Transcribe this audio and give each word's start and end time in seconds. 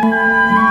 هنر 0.00 0.65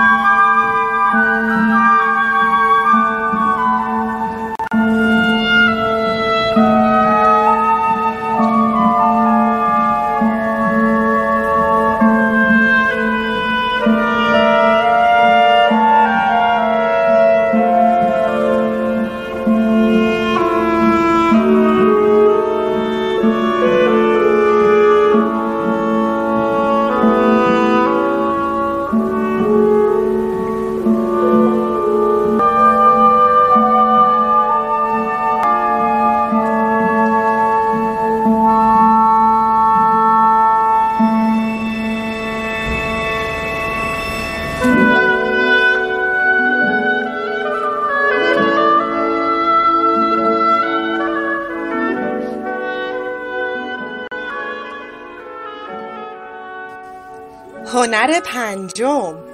پنجم 58.76 59.25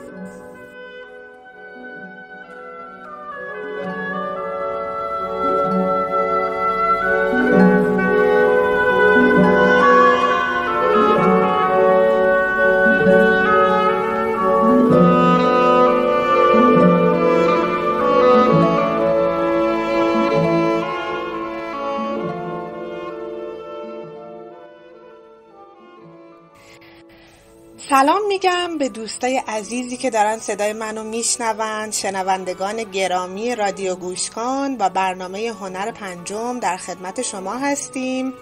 به 28.83 28.89
دوستای 28.89 29.43
عزیزی 29.49 29.97
که 29.97 30.11
دارن 30.11 30.39
صدای 30.39 30.73
منو 30.73 31.05
میشنوند 31.05 31.93
شنوندگان 31.93 32.83
گرامی 32.83 33.55
رادیو 33.55 33.95
گوش 33.95 34.31
کن 34.31 34.77
و 34.79 34.91
برنامه 34.91 35.53
هنر 35.61 35.91
پنجم 35.91 36.61
در 36.61 36.77
خدمت 36.77 37.23
شما 37.23 37.55
هستیم. 37.59 38.35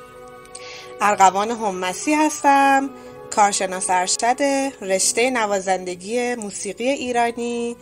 ارغوان 1.00 1.50
همسی 1.50 2.14
هستم 2.14 2.90
کارشناس 3.30 3.90
ارشد 3.90 4.42
رشته 4.82 5.30
نوازندگی 5.30 6.34
موسیقی 6.34 6.88
ایرانی. 6.88 7.76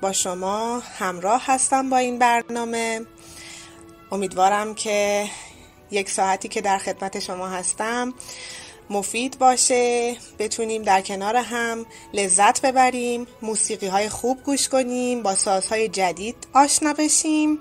با 0.00 0.12
شما 0.12 0.78
همراه 0.78 1.42
هستم 1.46 1.90
با 1.90 1.96
این 1.96 2.18
برنامه. 2.18 3.06
امیدوارم 4.12 4.74
که 4.74 5.26
یک 5.90 6.10
ساعتی 6.10 6.48
که 6.48 6.60
در 6.60 6.78
خدمت 6.78 7.20
شما 7.20 7.48
هستم 7.48 8.14
مفید 8.90 9.38
باشه 9.38 10.16
بتونیم 10.38 10.82
در 10.82 11.00
کنار 11.00 11.36
هم 11.36 11.86
لذت 12.14 12.60
ببریم 12.62 13.26
موسیقی 13.42 13.86
های 13.86 14.08
خوب 14.08 14.42
گوش 14.42 14.68
کنیم 14.68 15.22
با 15.22 15.34
سازهای 15.34 15.88
جدید 15.88 16.36
آشنا 16.54 16.92
بشیم. 16.92 17.58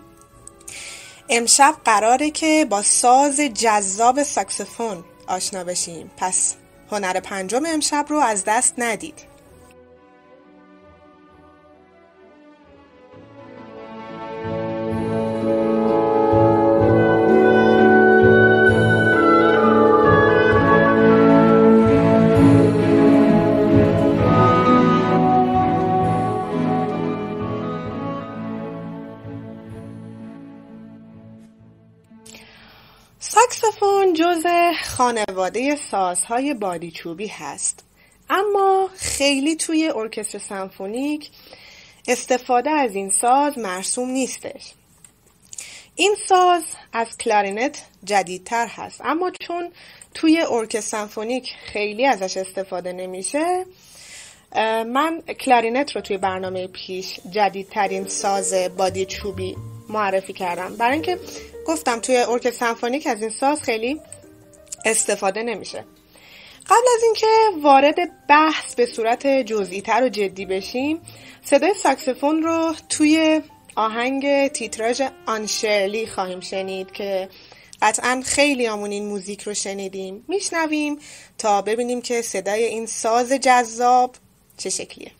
امشب 1.30 1.76
قراره 1.86 2.32
که 2.32 2.66
با 2.70 2.82
ساز 2.82 3.40
جذاب 3.40 4.24
ساکسفون 4.24 5.04
آشنا 5.28 5.64
بشیم. 5.64 6.12
پس 6.18 6.56
هنر 6.92 7.20
پنجم 7.20 7.66
امشب 7.66 8.06
رو 8.10 8.18
از 8.20 8.44
دست 8.48 8.74
ندید. 8.78 9.29
خانواده 35.00 35.76
سازهای 35.76 36.54
بادی 36.54 36.81
چوبی 36.81 37.28
هست. 37.28 37.84
اما 38.30 38.90
خیلی 38.96 39.56
توی 39.56 39.92
ارکستر 39.96 40.40
سمفونیک 40.40 41.30
استفاده 42.08 42.70
از 42.70 42.96
این 42.96 43.10
ساز 43.10 43.58
مرسوم 43.58 44.10
نیستش. 44.10 44.74
این 45.96 46.16
ساز 46.28 46.64
از 46.94 47.18
کلارینت 47.18 47.86
جدیدتر 48.04 48.68
هست. 48.68 49.02
اما 49.04 49.32
چون 49.42 49.72
توی 50.14 50.42
ارکستر 50.50 50.98
سمفونیک 50.98 51.54
خیلی 51.66 52.06
ازش 52.06 52.38
استفاده 52.38 52.94
نمیشه 52.94 53.66
من 54.86 55.22
کلارینت 55.22 55.96
رو 55.96 56.02
توی 56.02 56.18
برنامه 56.18 56.68
پیش 56.68 57.20
جدیدترین 57.32 58.08
ساز 58.08 58.54
بادی 58.78 59.06
چوبی 59.06 59.58
معرفی 59.90 60.34
کردم. 60.34 60.76
برای 60.76 60.94
اینکه 60.94 61.20
گفتم 61.68 62.00
توی 62.00 62.18
ارکستر 62.18 62.66
سمفونیک 62.66 63.08
از 63.08 63.22
این 63.22 63.30
ساز 63.30 63.64
خیلی 63.64 64.02
استفاده 64.86 65.44
نمیشه. 65.44 65.86
قبل 66.66 66.88
از 66.96 67.04
اینکه 67.04 67.28
وارد 67.64 68.28
بحث 68.28 68.76
به 68.76 68.86
صورت 68.86 69.28
جزئی 69.28 69.82
تر 69.82 70.04
و 70.04 70.10
جدی 70.10 70.46
بشیم 70.46 71.02
صدای 71.44 71.74
ساکسفون 71.74 72.44
رو 72.44 72.74
توی 72.90 73.42
آهنگ 73.76 74.48
تیتراژ 74.48 75.02
آنشرلی 75.26 76.08
خواهیم 76.08 76.40
شنید 76.40 76.92
که 76.92 77.30
قطعا 77.82 78.24
خیلی 78.26 78.68
آمون 78.68 78.92
این 78.92 79.06
موزیک 79.06 79.42
رو 79.42 79.54
شنیدیم. 79.54 80.26
میشنویم 80.28 81.00
تا 81.38 81.62
ببینیم 81.62 82.02
که 82.02 82.22
صدای 82.22 82.64
این 82.64 82.86
ساز 82.86 83.32
جذاب 83.32 84.16
چه 84.58 84.70
شکلیه. 84.70 85.12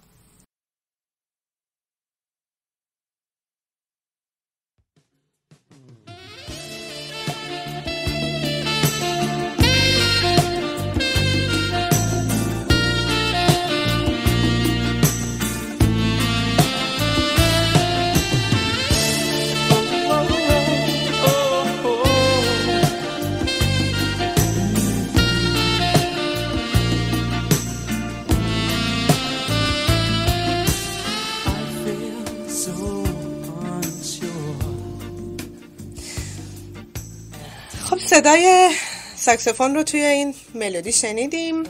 صدای 38.20 38.70
ساکسفون 39.16 39.76
رو 39.76 39.84
توی 39.84 40.06
این 40.06 40.36
ملودی 40.56 40.92
شنیدیم. 40.92 41.64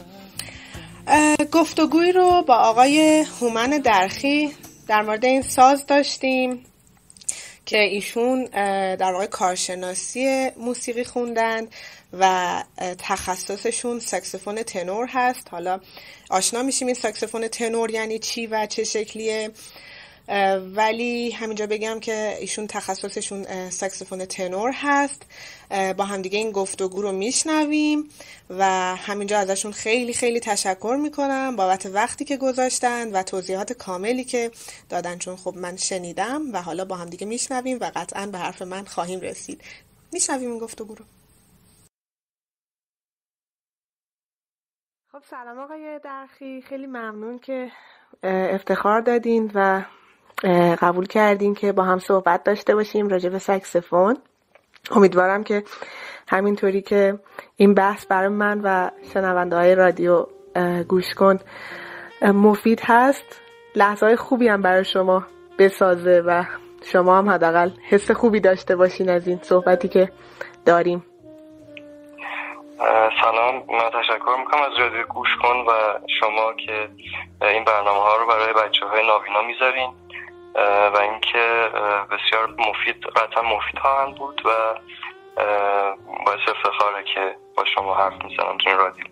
گفتگوی 1.52 2.12
رو 2.12 2.42
با 2.42 2.54
آقای 2.54 3.24
هومن 3.40 3.70
درخی 3.70 4.52
در 4.88 5.02
مورد 5.02 5.24
این 5.24 5.42
ساز 5.42 5.86
داشتیم 5.86 6.64
که 7.66 7.78
ایشون 7.78 8.44
در 8.96 9.12
واقع 9.12 9.26
کارشناسی 9.26 10.50
موسیقی 10.56 11.04
خوندن 11.04 11.68
و 12.12 12.64
تخصصشون 12.98 14.00
ساکسفون 14.00 14.62
تنور 14.62 15.06
هست. 15.06 15.48
حالا 15.50 15.80
آشنا 16.30 16.62
میشیم 16.62 16.86
این 16.86 16.96
ساکسفون 16.96 17.48
تنور 17.48 17.90
یعنی 17.90 18.18
چی 18.18 18.46
و 18.46 18.66
چه 18.66 18.84
شکلیه. 18.84 19.50
ولی 20.74 21.30
همینجا 21.30 21.66
بگم 21.66 22.00
که 22.00 22.36
ایشون 22.40 22.66
تخصصشون 22.66 23.70
ساکسفون 23.70 24.24
تنور 24.24 24.72
هست. 24.74 25.22
با 25.96 26.04
همدیگه 26.04 26.38
این 26.38 26.50
گفتگو 26.50 27.02
رو 27.02 27.12
میشنویم 27.12 28.08
و 28.50 28.64
همینجا 28.96 29.38
ازشون 29.38 29.72
خیلی 29.72 30.14
خیلی 30.14 30.40
تشکر 30.40 30.98
می‌کنم 31.02 31.56
بابت 31.56 31.86
وقتی 31.86 32.24
که 32.24 32.36
گذاشتن 32.36 33.12
و 33.12 33.22
توضیحات 33.22 33.72
کاملی 33.72 34.24
که 34.24 34.50
دادن. 34.88 35.18
چون 35.18 35.36
خب 35.36 35.54
من 35.56 35.76
شنیدم 35.76 36.52
و 36.52 36.62
حالا 36.62 36.84
با 36.84 36.96
همدیگه 36.96 37.26
میشنویم 37.26 37.78
و 37.80 37.90
قطعا 37.94 38.26
به 38.26 38.38
حرف 38.38 38.62
من 38.62 38.84
خواهیم 38.84 39.20
رسید. 39.20 39.62
میشنویم 40.12 40.50
این 40.50 40.58
گفتگو 40.58 40.94
رو. 40.94 41.04
خب 45.12 45.22
سلام 45.30 45.58
آقای 45.58 46.00
درخی. 46.04 46.62
خیلی 46.62 46.86
ممنون 46.86 47.38
که 47.38 47.72
افتخار 48.22 49.00
دادین 49.00 49.50
و 49.54 49.84
قبول 50.82 51.06
کردین 51.06 51.54
که 51.54 51.72
با 51.72 51.82
هم 51.82 51.98
صحبت 51.98 52.44
داشته 52.44 52.74
باشیم 52.74 53.08
راجع 53.08 53.28
به 53.28 53.38
سکسفون. 53.38 54.16
امیدوارم 54.90 55.44
که 55.44 55.62
همینطوری 56.28 56.82
که 56.82 57.18
این 57.56 57.74
بحث 57.74 58.06
برای 58.06 58.28
من 58.28 58.60
و 58.60 58.90
شنونده 59.14 59.56
های 59.56 59.74
رادیو 59.74 60.26
گوش 60.88 61.14
کن 61.14 61.38
مفید 62.22 62.80
هست. 62.84 63.40
لحظه 63.76 64.06
های 64.06 64.16
خوبی 64.16 64.48
هم 64.48 64.62
برای 64.62 64.84
شما 64.84 65.24
بسازه 65.58 66.22
و 66.26 66.44
شما 66.84 67.18
هم 67.18 67.30
حداقل 67.30 67.70
حس 67.88 68.10
خوبی 68.10 68.40
داشته 68.40 68.76
باشین 68.76 69.10
از 69.10 69.28
این 69.28 69.38
صحبتی 69.42 69.88
که 69.88 70.08
داریم. 70.66 71.04
سلام. 73.22 73.54
من 73.54 73.90
تشکر 74.00 74.36
می‌کنم 74.38 74.62
از 74.62 74.78
رادیو 74.78 75.02
گوش 75.06 75.28
کن 75.42 75.56
و 75.56 75.72
شما 76.20 76.52
که 76.66 76.88
این 77.46 77.64
برنامه 77.64 78.00
ها 78.00 78.16
رو 78.16 78.26
برای 78.26 78.52
بچه 78.52 78.86
های 78.86 79.06
نابینا 79.06 79.42
می‌ذارین. 79.42 79.92
و 80.54 80.96
اینکه 81.00 81.68
بسیار 82.10 82.46
مفید 82.46 83.04
قطعا 83.16 83.42
مفید 83.42 83.78
خواهند 83.82 84.14
بود 84.14 84.42
و 84.44 84.48
باعث 86.26 86.40
افتخاره 86.48 87.04
که 87.14 87.36
با 87.56 87.64
شما 87.74 87.94
حرف 87.94 88.12
می‌زنم 88.12 88.58
تو 88.64 88.70
این 88.70 88.78
رادیو 88.78 89.04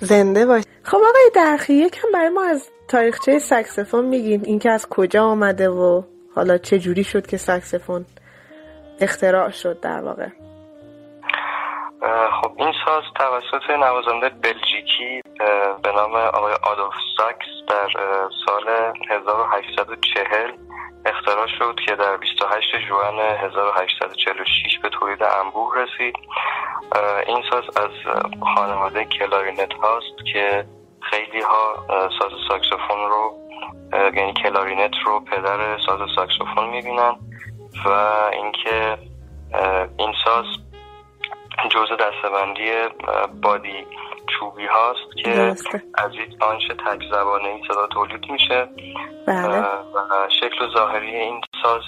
زنده 0.00 0.46
باش. 0.46 0.62
خب 0.82 0.96
آقای 0.96 1.30
درخی 1.34 1.74
یکم 1.74 2.08
برای 2.14 2.28
ما 2.28 2.44
از 2.44 2.70
تاریخچه 2.88 3.38
سکسفون 3.38 4.04
میگین. 4.04 4.44
اینکه 4.44 4.70
از 4.70 4.88
کجا 4.88 5.24
آمده 5.24 5.68
و 5.68 6.02
حالا 6.36 6.58
چه 6.58 6.78
جوری 6.78 7.04
شد 7.04 7.26
که 7.26 7.36
سکسفون 7.36 8.06
اختراع 9.00 9.50
شد 9.50 9.80
در 9.80 10.00
واقع؟ 10.00 10.28
خب 12.02 12.52
این 12.56 12.72
ساز 12.84 13.02
توسط 13.14 13.70
نوازنده 13.70 14.28
بلژیکی 14.28 15.20
به 15.82 15.92
نام 15.92 16.14
آقای 16.14 16.54
آدولف 16.62 16.94
ساکس 17.16 17.46
در 17.68 17.88
سال 18.46 18.92
1840 19.10 20.50
اختراع 21.06 21.46
شد 21.58 21.74
که 21.86 21.96
در 21.96 22.16
28 22.16 22.76
ژوئن 22.88 23.18
1846 23.18 24.78
به 24.82 24.88
تولید 24.88 25.22
انبوه 25.22 25.74
رسید. 25.76 26.14
این 27.26 27.42
ساز 27.50 27.64
از 27.76 27.90
خانواده 28.54 29.04
کلارینت 29.04 29.72
هاست 29.72 30.26
که 30.32 30.64
خیلی 31.00 31.40
ها 31.40 31.86
ساز 32.20 32.32
ساکسوفون 32.48 33.08
رو 33.10 33.38
یعنی 33.92 34.32
کلارینت 34.32 34.94
رو 35.04 35.20
پدر 35.20 35.78
ساز 35.86 36.00
ساکسوفون 36.16 36.66
می‌بینن 36.70 37.16
و 37.84 37.88
اینکه 38.32 38.98
این 39.98 40.14
ساز 40.24 40.44
جزء 41.70 41.96
دستبندی 41.96 42.70
بادی 43.42 43.86
چوبی 44.26 44.66
هاست 44.66 45.16
که 45.24 45.30
از 45.94 46.14
یک 46.14 46.42
آنش 46.42 46.68
تک 46.68 47.02
زبانه 47.10 47.48
ای 47.48 47.62
صدا 47.68 47.86
تولید 47.86 48.30
میشه 48.30 48.68
بله. 49.26 49.58
و 49.58 50.28
شکل 50.40 50.74
ظاهری 50.74 51.16
این 51.16 51.40
ساز 51.62 51.82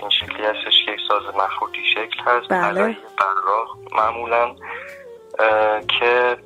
این 0.00 0.10
شکلی 0.10 0.46
هستش 0.46 0.84
که 0.84 0.92
یک 0.92 1.00
ساز 1.08 1.36
مخروطی 1.36 1.82
شکل 1.94 2.20
هست 2.26 2.48
بله. 2.48 2.96
براق 3.18 3.76
معمولا 3.92 4.54
که 6.00 6.36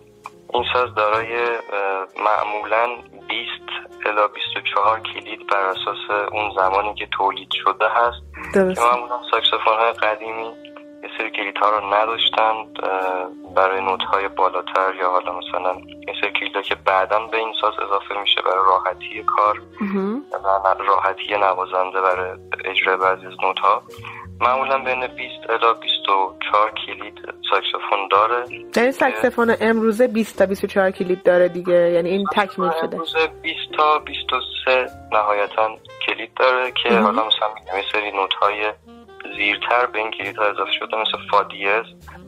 این 0.54 0.64
ساز 0.72 0.94
دارای 0.94 1.58
معمولا 2.24 2.96
20 3.28 4.06
الا 4.06 4.28
24 4.28 5.00
کلید 5.00 5.46
بر 5.46 5.64
اساس 5.68 6.28
اون 6.32 6.52
زمانی 6.56 6.94
که 6.94 7.06
تولید 7.06 7.48
شده 7.50 7.88
هست 7.88 8.22
درست. 8.54 8.80
که 8.80 8.86
معمولا 8.86 9.20
ساکسفون 9.30 9.74
های 9.78 9.92
قدیمی 9.92 10.52
سری 11.18 11.30
کلیت 11.30 11.58
ها 11.58 11.70
رو 11.70 11.94
نداشتند 11.94 12.66
برای 13.56 13.80
نوت 13.80 14.02
های 14.02 14.28
بالاتر 14.28 14.94
یا 15.00 15.10
حالا 15.10 15.38
مثلا 15.38 15.74
یه 16.08 16.14
سری 16.20 16.30
کلیت 16.30 16.64
که 16.64 16.74
بعدا 16.74 17.18
به 17.26 17.36
این 17.36 17.52
ساز 17.60 17.74
اضافه 17.74 18.20
میشه 18.20 18.40
برای 18.42 18.64
راحتی 18.66 19.24
کار 19.36 19.62
و 20.44 20.82
راحتی 20.88 21.36
نوازنده 21.36 22.00
برای 22.00 22.38
اجرای 22.64 22.96
بعضی 22.96 23.26
از 23.26 23.34
نوت 23.42 23.58
ها 23.58 23.82
معمولا 24.40 24.78
بین 24.78 25.06
20 25.06 25.50
الا 25.50 25.72
24 25.74 26.72
کلید 26.86 27.14
ساکسفون 27.50 28.08
داره. 28.10 28.44
یعنی 28.76 28.92
ساکسفون 28.92 29.56
امروزه 29.60 30.06
20 30.06 30.38
تا 30.38 30.46
24 30.46 30.90
کلید 30.90 31.22
داره 31.22 31.48
دیگه 31.48 31.90
یعنی 31.90 32.08
این 32.10 32.26
تکمیل 32.36 32.70
شده 32.80 32.94
امروزه 32.94 33.26
20 33.42 33.56
تا 33.76 33.98
23 33.98 34.86
نهایتا 35.12 35.70
کلید 36.06 36.34
داره 36.34 36.72
که 36.82 36.98
حالا 36.98 37.26
مثلا 37.26 37.76
یه 37.76 37.84
سری 37.92 38.10
نوت 38.10 38.34
های 38.34 38.72
زیرتر 39.38 39.86
به 39.86 39.98
این 39.98 40.10
کلید 40.10 40.36
ها 40.36 40.44
اضافه 40.44 40.72
شده 40.72 40.96
مثل 40.96 41.18
فادیز 41.30 41.84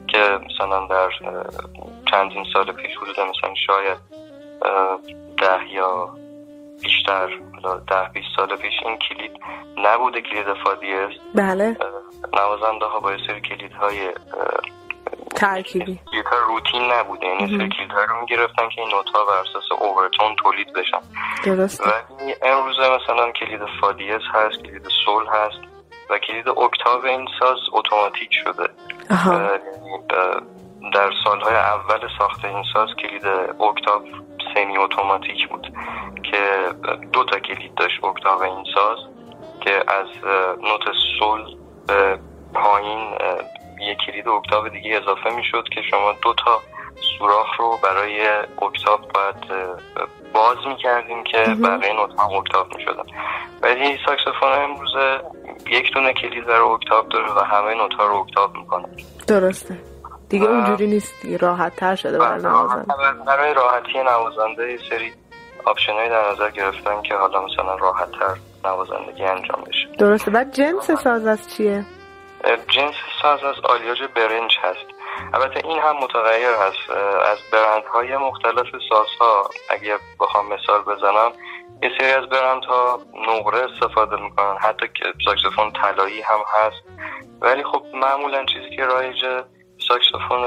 که 0.08 0.18
مثلا 0.18 0.86
در 0.86 1.08
چندین 2.10 2.44
سال 2.52 2.72
پیش 2.72 2.96
حدود 2.96 3.20
مثلا 3.20 3.54
شاید 3.66 3.98
ده 5.38 5.72
یا 5.72 6.14
بیشتر 6.82 7.26
ده 7.88 8.10
بیست 8.14 8.28
سال 8.36 8.56
پیش 8.56 8.72
این 8.84 8.98
کلید 8.98 9.32
نبوده 9.78 10.20
کلید 10.20 10.46
فادیز 10.64 11.08
بله. 11.34 11.76
نوازنده 12.32 12.86
ها 12.86 13.00
با 13.00 13.16
سری 13.26 13.40
کلید 13.40 13.72
های 13.72 14.10
ترکیبی. 15.36 16.00
کلید 16.12 16.26
ها 16.26 16.36
روتین 16.48 16.92
نبوده. 16.92 17.26
یعنی 17.26 17.58
سری 17.58 17.68
کلید 17.68 17.90
ها 17.90 18.04
رو 18.04 18.20
می‌گرفتن 18.20 18.68
که 18.68 18.80
این 18.80 18.90
نوت 18.90 19.08
ها 19.14 19.24
بر 19.24 19.40
اساس 19.50 19.72
overtone 19.80 20.36
تولید 20.36 20.72
بشن. 20.72 21.00
درست 21.44 21.86
ولی 21.86 22.34
امروزه 22.42 22.80
مثلا 22.80 23.32
کلید 23.32 23.60
فادیز 23.80 24.20
هست 24.34 24.62
کلید 24.62 24.88
سول 25.04 25.26
هست. 25.26 25.69
و 26.10 26.18
کلید 26.18 26.48
اکتاو 26.48 27.06
این 27.06 27.28
ساز 27.40 27.58
اتوماتیک 27.72 28.30
شده. 28.44 28.68
در 30.92 31.10
سالهای 31.24 31.54
اول 31.54 32.08
ساخت 32.18 32.44
این 32.44 32.64
ساز 32.72 32.88
کلید 32.94 33.26
اکتاو 33.60 34.02
سمی 34.54 34.78
اتوماتیک 34.78 35.48
بود 35.48 35.72
که 36.22 36.68
دو 37.12 37.24
تا 37.24 37.38
کلید 37.38 37.74
داشت 37.74 38.04
اکتاو 38.04 38.42
این 38.42 38.64
ساز 38.74 38.98
که 39.60 39.74
از 39.74 40.06
نوت 40.62 40.82
سول 41.18 41.56
به 41.86 42.18
پایین 42.54 43.08
یک 43.80 43.98
کلید 44.06 44.28
اکتاو 44.28 44.68
دیگه 44.68 44.96
اضافه 44.96 45.30
می‌شد 45.30 45.68
که 45.68 45.82
شما 45.82 46.12
دو 46.22 46.34
تا 46.34 46.60
سوراخ 47.18 47.60
رو 47.60 47.78
برای 47.82 48.28
اکتاو 48.62 48.98
باید 49.14 49.70
باز 50.34 50.56
می‌کردیم 50.66 51.24
که 51.24 51.38
بقیه 51.38 51.92
نوت 51.92 52.20
هم 52.20 52.32
اکتاو 52.36 52.66
می‌شدن. 52.76 53.04
ولی 53.62 53.98
ساکسفون 54.06 54.52
امروزه 54.52 55.20
یک 55.70 55.92
دونه 55.92 56.12
کلید 56.12 56.46
برای 56.46 56.70
اکتاو 56.70 57.06
داره 57.06 57.32
و 57.32 57.38
همه 57.38 57.74
نوت 57.74 57.94
ها 57.94 58.06
رو 58.06 58.16
اکتاو 58.16 58.50
می‌کنه. 58.56 58.88
درسته. 59.26 59.78
دیگه 60.28 60.46
اونجوری 60.46 60.86
نیست. 60.86 61.14
راحت 61.40 61.76
تر 61.76 61.94
شده 61.94 62.18
برای 62.18 62.42
نوازنده. 62.42 62.94
برای 63.26 63.54
راحتی 63.54 63.98
نوازنده 63.98 64.78
سری 64.90 65.12
آپشنایی 65.64 66.10
در 66.10 66.32
نظر 66.32 66.50
گرفتن 66.50 67.02
که 67.02 67.14
حالا 67.14 67.44
مثلا 67.44 67.74
راحت 67.74 68.10
تر 68.10 68.36
نوازندگی 68.64 69.24
انجام 69.24 69.64
بشه. 69.66 69.88
درسته. 69.98 70.30
بعد 70.30 70.52
جنس 70.52 70.90
ساز 70.90 71.26
از 71.26 71.56
چیه؟ 71.56 71.84
جنس 72.68 72.94
ساز 73.22 73.44
از 73.44 73.54
آلیاژ 73.64 74.02
برنج 74.16 74.58
هست. 74.62 74.86
البته 75.34 75.68
این 75.68 75.78
هم 75.78 75.96
متغیر 75.96 76.50
هست. 76.50 76.90
از 77.32 77.38
برندهای 77.52 78.16
مختلف 78.16 78.66
سازها 78.88 79.50
اگه 79.70 79.98
بخوام 80.20 80.46
مثال 80.52 80.82
بزنم 80.82 81.32
یه 81.82 81.90
سری 81.98 82.12
از 82.12 82.28
برندها 82.28 83.00
نقره 83.28 83.58
استفاده 83.58 84.16
می‌کنن. 84.16 84.56
حتی 84.60 84.88
که 84.88 85.04
ساکسفون 85.24 85.72
طلایی 85.72 86.20
هم 86.20 86.40
هست. 86.46 86.82
ولی 87.40 87.64
خب 87.64 87.82
معمولا 87.94 88.44
چیزی 88.44 88.76
که 88.76 88.84
رایج 88.84 89.24
ساکسفون 89.88 90.44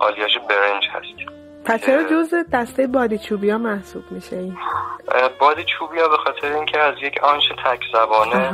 آلیاژ 0.00 0.38
برنج 0.38 0.88
هست. 0.88 1.39
پس 1.64 1.84
چرا 1.86 2.02
جز 2.02 2.34
دسته 2.52 2.86
بادی 2.86 3.18
چوبی 3.18 3.50
ها 3.50 3.58
محسوب 3.58 4.02
میشه 4.10 4.36
این؟ 4.36 4.56
بادی 5.40 5.64
چوبی 5.64 6.00
ها 6.00 6.08
به 6.08 6.16
خاطر 6.16 6.52
اینکه 6.52 6.78
از 6.78 6.94
یک 7.02 7.24
آنش 7.24 7.48
تک 7.64 7.80
زبانه 7.92 8.52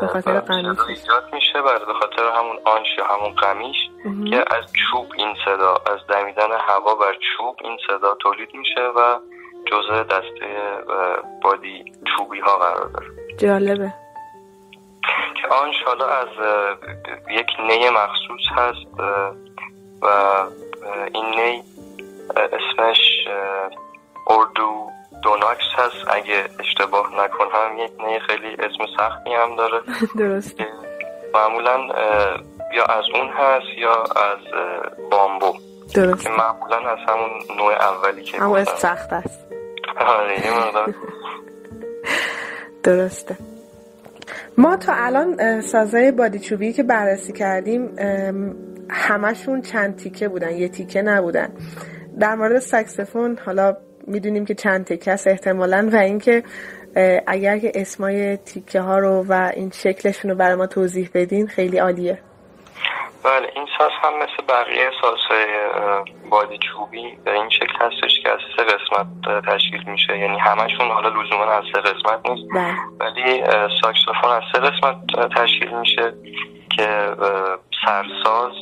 به 0.00 0.06
خاطر 0.06 0.40
قمیش 0.40 0.78
ایجاد 0.88 1.24
میشه 1.32 1.62
بعد 1.62 1.86
به 1.86 1.92
خاطر 1.92 2.22
همون 2.36 2.56
آنش 2.64 2.86
یا 2.98 3.06
همون 3.06 3.34
قمیش 3.34 3.76
که 4.30 4.36
از 4.36 4.64
چوب 4.72 5.06
این 5.18 5.34
صدا 5.44 5.74
از 5.74 5.98
دمیدن 6.08 6.52
هوا 6.68 6.94
بر 6.94 7.12
چوب 7.36 7.56
این 7.64 7.78
صدا 7.88 8.14
تولید 8.14 8.54
میشه 8.54 8.80
و 8.96 9.18
جزء 9.66 10.02
دسته 10.02 10.46
بادی 11.42 11.84
چوبی 12.16 12.40
ها 12.40 12.56
قرار 12.56 12.88
داره. 12.88 13.06
جالبه. 13.38 13.94
که 15.42 15.48
آنش 15.48 15.74
حالا 15.86 16.06
از 16.06 16.28
یک 17.30 17.46
نی 17.60 17.90
مخصوص 17.90 18.40
هست 18.56 19.00
و 20.02 20.06
این 21.14 21.24
نی 21.24 21.62
اسمش 22.36 22.98
اردو 24.30 24.90
دوناکس 25.22 25.64
هست. 25.76 26.08
اگه 26.10 26.44
اشتباه 26.60 27.10
نکنم 27.24 27.78
یک 27.78 27.92
نه 28.00 28.18
خیلی 28.18 28.54
اسم 28.54 28.86
سختی 28.98 29.34
هم 29.34 29.56
داره. 29.56 29.80
درسته. 30.18 30.66
معمولا 31.34 31.78
یا 32.74 32.84
از 32.84 33.04
اون 33.14 33.28
هست 33.28 33.78
یا 33.78 34.02
از 34.02 34.38
بامبو. 35.10 35.58
درست 35.94 36.30
معمولا 36.30 36.76
از 36.76 36.98
همون 37.08 37.30
نوع 37.56 37.72
اولی 37.72 38.22
که 38.22 38.38
همون 38.38 38.58
اسم 38.58 38.76
سخت 38.76 39.12
است. 39.12 39.40
آره 40.18 40.36
درسته. 42.82 43.36
ما 44.58 44.76
تا 44.76 44.92
الان 44.96 45.60
سازای 45.60 46.10
بادی 46.10 46.38
چوبی 46.38 46.72
که 46.72 46.82
بررسی 46.82 47.32
کردیم 47.32 47.96
همشون 48.90 49.62
چند 49.62 49.96
تیکه 49.96 50.28
بودن 50.28 50.56
یه 50.56 50.68
تیکه 50.68 51.02
نبودن. 51.02 51.52
در 52.20 52.34
مورد 52.34 52.58
سکسفون 52.58 53.38
حالا 53.46 53.76
می‌دونیم 54.06 54.44
که 54.44 54.54
چند 54.54 54.84
تکس 54.84 55.26
احتمالا 55.26 55.88
و 55.92 55.96
اینکه 55.96 56.42
اگر 57.26 57.58
که 57.58 57.72
اسمای 57.74 58.36
تیکه 58.36 58.80
ها 58.80 58.98
رو 58.98 59.24
و 59.28 59.50
این 59.56 59.70
شکلشون 59.70 60.30
رو 60.30 60.36
برای 60.36 60.54
ما 60.54 60.66
توضیح 60.66 61.10
بدین 61.14 61.46
خیلی 61.46 61.78
عالیه. 61.78 62.18
بله 63.24 63.48
این 63.54 63.66
ساز 63.78 63.90
هم 64.02 64.14
مثل 64.16 64.42
بقیه 64.48 64.90
سازهای 65.02 65.46
بادی 66.30 66.58
چوبی 66.58 67.18
به 67.24 67.32
این 67.32 67.50
شکل 67.50 67.74
هستش 67.80 68.20
که 68.22 68.30
از 68.30 68.38
سه 68.56 68.64
قسمت 68.64 69.06
تشکیل 69.46 69.90
میشه. 69.90 70.18
یعنی 70.18 70.38
همشون 70.38 70.90
حالا 70.90 71.08
لزوما 71.08 71.44
از 71.44 71.64
سه 71.74 71.80
قسمت 71.80 72.30
نیست. 72.30 72.48
بله. 72.54 72.74
ولی 73.00 73.44
ساکسوفون 73.82 74.30
از 74.30 74.42
سه 74.52 74.58
قسمت 74.58 74.96
تشکیل 75.36 75.78
میشه 75.78 76.14
که 76.76 77.16
سرساز 77.86 78.52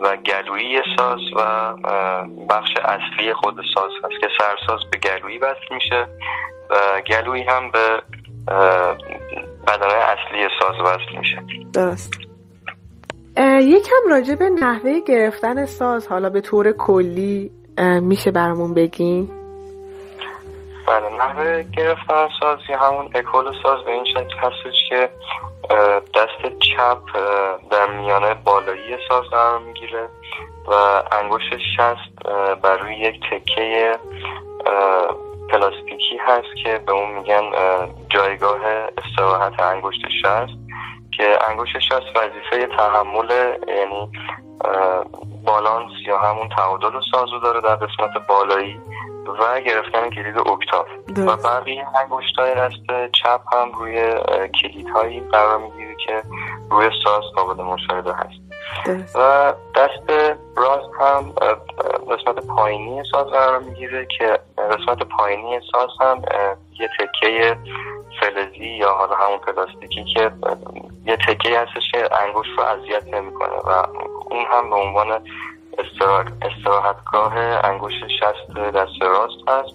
و 0.00 0.16
گلویی 0.16 0.78
ساز 0.96 1.20
و 1.36 1.72
بخش 2.50 2.70
اصلی 2.84 3.34
خود 3.34 3.54
ساز 3.74 3.90
هست 4.04 4.20
که 4.20 4.28
سرساز 4.38 4.80
به 4.90 4.98
گلویی 4.98 5.38
وصل 5.38 5.74
میشه 5.74 6.06
و 6.70 7.02
گلویی 7.06 7.42
هم 7.42 7.70
به 7.70 8.02
بدنه 9.66 9.94
اصلی 9.94 10.48
ساز 10.60 10.80
وصل 10.80 11.18
میشه. 11.18 11.42
درست. 11.72 12.12
یکم 13.60 14.10
راجع 14.10 14.34
به 14.34 14.50
نحوه 14.50 15.00
گرفتن 15.00 15.64
ساز 15.66 16.08
حالا 16.08 16.30
به 16.30 16.40
طور 16.40 16.72
کلی 16.72 17.50
میشه 18.00 18.30
برامون 18.30 18.74
بگین؟ 18.74 19.41
بله 20.86 21.08
نحوه 21.08 21.62
گرفتن 21.62 22.28
ساز 22.40 22.58
یا 22.68 22.78
همون 22.78 23.10
اکول 23.14 23.52
ساز 23.62 23.84
به 23.84 23.92
این 23.92 24.04
شکل 24.04 24.36
هستش 24.38 24.88
که 24.88 25.08
دست 26.14 26.58
چپ 26.58 26.98
در 27.70 27.86
میانه 27.86 28.34
بالایی 28.34 28.96
ساز 29.08 29.24
قرار 29.24 29.58
می‌گیره 29.58 30.08
و 30.66 31.02
انگشت 31.12 31.56
شست 31.76 32.26
بر 32.62 32.76
روی 32.76 32.96
یک 32.96 33.20
تکه 33.30 33.98
پلاستیکی 35.50 36.16
هست 36.26 36.56
که 36.64 36.78
به 36.86 36.92
اون 36.92 37.10
میگن 37.10 37.42
جایگاه 38.08 38.60
استراحت 38.98 39.60
انگشت 39.60 40.08
شست 40.22 40.58
که 41.16 41.38
انگشت 41.48 41.78
شست 41.78 42.16
وظیفه 42.16 42.76
تحمل 42.76 43.30
یعنی 43.68 44.12
بالانس 45.44 45.92
یا 46.06 46.18
همون 46.18 46.48
تعادل 46.48 47.00
سازو 47.12 47.38
داره 47.38 47.60
در 47.60 47.76
قسمت 47.76 48.26
بالایی 48.28 48.80
و 49.26 49.60
گرفتن 49.60 50.10
کلید 50.10 50.38
اکتاف. 50.38 50.86
و 51.16 51.36
بقیه 51.36 51.86
انگشت 51.98 52.38
های 52.38 52.54
دست 52.54 53.12
چپ 53.12 53.40
هم 53.54 53.72
روی 53.72 54.14
کلید 54.62 54.88
هایی 54.88 55.20
قرار 55.20 55.58
می‌گیره 55.58 55.96
که 56.06 56.22
روی 56.70 56.90
ساز 57.04 57.24
قابل 57.36 57.62
مشاهده 57.62 58.12
هست. 58.12 58.42
و 59.14 59.52
دست 59.74 60.36
راست 60.56 60.90
هم 61.00 61.32
قسمت 62.10 62.46
پایینی 62.46 63.02
ساز 63.12 63.26
قرار 63.26 63.58
می‌گیره 63.58 64.06
که 64.18 64.38
قسمت 64.58 65.02
پایینی 65.02 65.60
ساز 65.72 65.90
هم 66.00 66.22
یه 66.80 66.88
تکه 66.98 67.56
فلزی 68.20 68.64
یا 68.64 68.92
حالا 68.92 69.14
همون 69.14 69.38
پلاستیکی 69.38 70.04
که 70.04 70.30
یه 71.06 71.16
تکه 71.16 71.58
هستش 71.58 71.92
که 71.92 72.08
انگوش 72.22 72.46
رو 72.56 72.64
اذیت 72.64 73.14
نمی‌کنه 73.14 73.56
و 73.56 73.86
اون 74.30 74.44
هم 74.50 74.70
به 74.70 74.76
عنوان 74.76 75.24
استراحتگاه 76.42 77.38
انگشت 77.64 78.06
شست 78.08 78.56
دست 78.56 79.02
راست 79.02 79.48
هست 79.48 79.74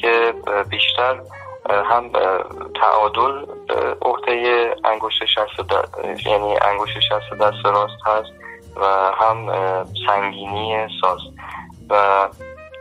که 0.00 0.34
بیشتر 0.70 1.20
هم 1.70 2.10
تعادل 2.80 3.46
عهده 4.02 4.74
انگشت 4.84 5.24
شست 5.24 5.72
یعنی 6.26 6.56
انگشت 6.62 7.00
شست 7.00 7.40
دست 7.40 7.64
راست 7.64 8.06
هست 8.06 8.32
و 8.76 9.12
هم 9.14 9.46
سنگینی 10.06 10.88
ساز. 11.00 11.20
و 11.90 12.28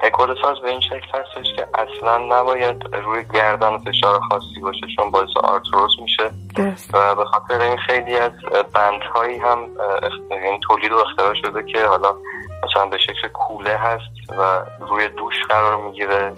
اکول 0.04 0.36
ساز 0.42 0.60
به 0.60 0.70
این 0.70 0.80
شکل 0.80 1.08
هستش 1.14 1.54
که 1.56 1.68
اصلا 1.74 2.18
نباید 2.18 2.96
روی 2.96 3.26
گردن 3.34 3.78
فشار 3.78 4.20
خاصی 4.30 4.60
باشه 4.62 4.88
چون 4.96 5.12
باعث 5.12 5.30
آرتروز 5.44 5.98
میشه. 6.02 6.32
و 6.94 7.16
به 7.16 7.26
خاطر 7.26 7.62
این 7.62 7.78
خیلی 7.78 8.16
از 8.16 8.32
بندهایی 8.74 9.38
هم 9.38 9.60
این 10.32 10.60
تولید 10.60 10.92
و 10.92 10.98
اختراع 10.98 11.34
شده 11.34 11.64
که 11.64 11.86
حالا 11.86 12.16
مثلا 12.72 12.86
به 12.86 12.98
شکل 12.98 13.28
کوله 13.28 13.78
هست 13.78 14.30
و 14.38 14.66
روی 14.80 15.08
دوش 15.08 15.36
قرار 15.50 15.78
می‌گیره. 15.78 16.34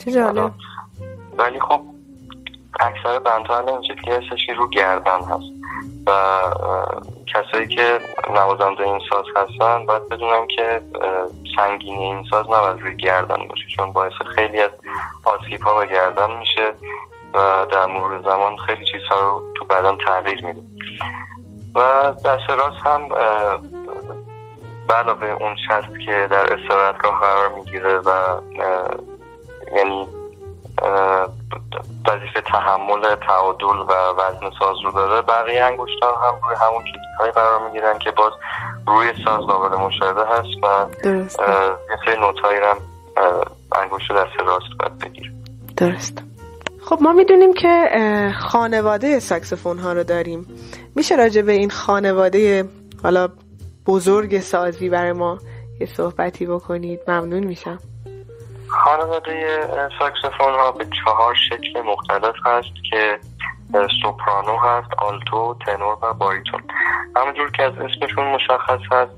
ولی 1.37 1.59
خب 1.59 1.81
اکثر 2.79 3.19
بندها 3.19 3.59
این 3.59 3.81
شکلی 3.81 4.11
هستش 4.11 4.45
که 4.45 4.53
رو 4.53 4.69
گردن 4.69 5.19
هست. 5.19 5.53
و 6.07 6.11
کسایی 7.27 7.67
که 7.67 7.99
نوازنده 8.29 8.83
این 8.83 9.01
ساز 9.09 9.25
هستن 9.35 9.85
باید 9.85 10.09
بدونم 10.09 10.47
که 10.47 10.81
سنگینی 11.55 12.03
این 12.03 12.25
ساز 12.31 12.45
نباید 12.45 12.81
روی 12.81 12.97
گردن 12.97 13.47
باشه 13.47 13.65
چون 13.75 13.93
باعث 13.93 14.13
خیلی 14.35 14.61
از 14.61 14.71
آسیب 15.23 15.61
ها 15.61 15.79
به 15.79 15.85
گردن 15.85 16.37
میشه 16.37 16.73
و 17.33 17.65
در 17.71 17.85
مرور 17.85 18.21
زمان 18.21 18.57
خیلی 18.57 18.85
چیزها 18.85 19.19
رو 19.19 19.53
تو 19.55 19.65
بدن 19.65 19.97
تغییر 19.97 20.45
میده. 20.45 20.61
و 21.75 22.11
دست 22.25 22.49
راست 22.49 22.85
هم 22.85 23.09
علاوه 24.89 25.27
اون 25.27 25.55
شست 25.55 25.99
که 26.05 26.27
در 26.31 26.53
استراحتگاه 26.53 27.19
قرار 27.19 27.49
می‌گیره 27.55 27.97
و 27.97 28.09
یعنی 29.75 30.07
وظیفه 32.07 32.41
تحمل 32.41 33.15
تعادل 33.15 33.65
و 33.65 33.93
وزن 34.17 34.51
ساز 34.59 34.77
رو 34.83 34.91
داره 34.91 35.21
بقیه 35.21 35.63
انگشتان 35.63 36.13
هم 36.23 36.47
روی 36.47 36.55
همون 36.55 36.83
کلیک 36.83 37.35
قرار 37.35 37.67
می‌گیرن 37.67 37.99
که 37.99 38.11
باز 38.11 38.33
روی 38.87 39.13
ساز 39.25 39.39
قابل 39.39 39.75
مشاهده 39.75 40.21
هست 40.25 40.63
و 40.63 40.87
یه 41.09 41.97
سری 42.05 42.19
نوتایی 42.19 42.59
هم 42.59 42.77
انگشت 43.75 44.11
دست 44.11 44.39
راست 44.39 44.77
باید 44.79 44.97
بگیر 44.97 45.31
درست. 45.77 46.23
خب 46.85 46.97
ما 47.01 47.13
می‌دونیم 47.13 47.53
که 47.53 47.89
خانواده 48.39 49.19
ساکسفون 49.19 49.79
ها 49.79 49.93
رو 49.93 50.03
داریم. 50.03 50.47
میشه 50.95 51.15
راجع 51.15 51.41
به 51.41 51.51
این 51.51 51.69
خانواده 51.69 52.69
حالا 53.03 53.29
بزرگ 53.85 54.39
سازی 54.39 54.89
برای 54.89 55.11
ما 55.11 55.37
یه 55.79 55.87
صحبتی 55.87 56.45
بکنید. 56.45 56.99
ممنون 57.07 57.43
میشم. 57.43 57.79
خانواده 58.67 59.67
ساکسفون 59.99 60.53
ها 60.53 60.71
به 60.71 60.87
چهار 61.03 61.35
شکل 61.35 61.81
مختلف 61.81 62.35
هست 62.45 62.73
که 62.91 63.19
سوپرانو 64.01 64.57
هست 64.57 64.89
آلتو 64.97 65.57
تنور 65.65 65.97
و 66.01 66.13
باریتون 66.13 66.63
همونجور 67.15 67.51
که 67.51 67.63
از 67.63 67.73
اسمشون 67.73 68.27
مشخص 68.27 68.79
هست 68.91 69.11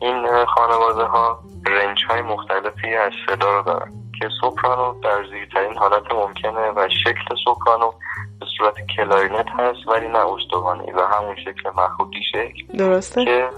این 0.00 0.44
خانواده 0.44 1.04
ها 1.04 1.38
رنج 1.66 1.98
های 2.08 2.22
مختلفی 2.22 2.94
از 2.94 3.12
صدا 3.28 3.56
رو 3.56 3.62
دارن 3.62 3.92
که 4.20 4.28
سوپرانو 4.40 5.00
در 5.00 5.24
زیرترین 5.30 5.78
حالت 5.78 6.12
ممکنه 6.12 6.70
و 6.76 6.88
شکل 7.04 7.34
سوپرانو 7.44 7.92
به 8.42 8.48
صورت 8.58 8.74
کلارینت 8.96 9.46
هست 9.58 9.88
ولی 9.88 10.08
نه 10.08 10.18
استوانی 10.18 10.92
و 10.92 11.00
همون 11.00 11.36
شکل 11.36 11.70
مخروطی 11.76 12.22
شکل. 12.32 12.76
درسته. 12.78 13.24
که 13.24 13.48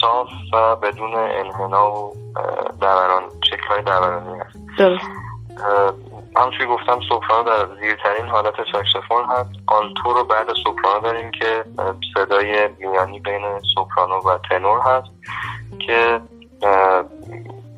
صاف 0.00 0.28
و 0.52 0.76
بدون 0.76 1.14
انحنا 1.14 1.92
و 1.92 2.12
دوران 2.80 3.22
شکل 3.50 3.66
های 3.68 3.82
دورانی 3.82 4.38
هست. 4.38 4.58
درست. 4.78 5.04
همونطوری 6.36 6.66
گفتم 6.66 7.00
سوپرانو 7.08 7.44
در 7.44 7.74
زیرترین 7.80 8.26
حالت 8.26 8.54
ساکسفون 8.72 9.24
هست. 9.24 9.50
آلتو 9.66 10.12
رو 10.12 10.24
بعد 10.24 10.46
سوپرانو 10.64 11.00
داریم 11.00 11.30
که 11.30 11.64
صدای 12.14 12.68
میانی 12.78 13.20
بین 13.20 13.60
سوپرانو 13.74 14.20
و 14.20 14.38
تنور 14.50 14.80
هست 14.80 15.08
که 15.86 16.20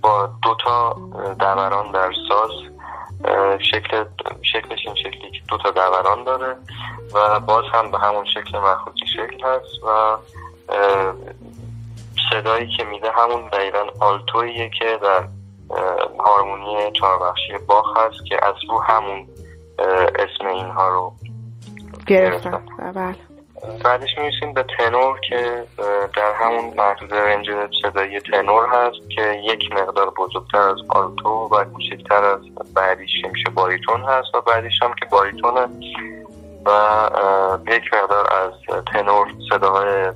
با 0.02 0.30
دوتا 0.42 0.96
دوران 1.38 1.92
در 1.92 2.12
ساز 2.28 2.50
شکل 3.58 4.04
شکلش 4.42 4.86
این 4.86 4.94
شکلی 4.94 5.30
که 5.30 5.40
دو 5.48 5.58
تا 5.58 5.70
دوران 5.70 6.24
داره 6.24 6.56
و 7.14 7.40
باز 7.40 7.64
هم 7.72 7.90
به 7.90 7.98
همون 7.98 8.24
شکل 8.24 8.58
مخروطی 8.58 9.06
شکل 9.06 9.44
هست 9.44 9.84
و 9.84 10.18
صدایی 12.30 12.68
که 12.76 12.84
میده 12.84 13.10
همون 13.10 13.48
دقیقا 13.48 13.86
آلتویه 14.00 14.70
که 14.78 14.98
در 15.02 15.28
هارمونی 16.18 16.92
چهاربخشی 16.92 17.52
باخ 17.66 17.96
هست 17.96 18.26
که 18.26 18.44
از 18.44 18.54
رو 18.70 18.80
همون 18.80 19.28
اسم 20.18 20.46
اینها 20.46 20.88
رو 20.88 21.12
گرفتن. 22.06 22.62
بله. 22.94 23.27
بعدش 23.84 24.18
می‌رسیم 24.18 24.52
به 24.52 24.64
تنور 24.78 25.20
که 25.20 25.64
در 26.16 26.32
همون 26.32 26.74
محدود 26.76 27.14
رنج 27.14 27.46
صدایی 27.82 28.20
تنور 28.20 28.66
هست 28.66 29.10
که 29.10 29.22
یک 29.44 29.72
مقدار 29.72 30.10
بزرگتر 30.10 30.58
از 30.58 30.76
آلتو 30.88 31.28
و 31.28 31.64
کوچکتر 31.64 32.24
از 32.24 32.40
بعدیش 32.74 33.10
میشه 33.32 33.50
باریتون 33.50 34.00
هست 34.00 34.34
و 34.34 34.40
بعدیش 34.40 34.82
هم 34.82 34.94
که 34.94 35.06
باریتونه 35.10 35.66
و 36.66 37.58
یک 37.66 37.82
مقدار 37.94 38.32
از 38.32 38.52
تنور 38.92 39.28
صداهای 39.50 40.10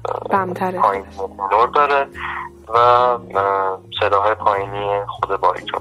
پایین 0.81 1.05
تنور 1.51 1.69
داره 1.75 2.07
و 2.69 3.19
صداهای 4.01 4.35
پایینی 4.35 5.01
خود 5.07 5.41
باریتون. 5.41 5.81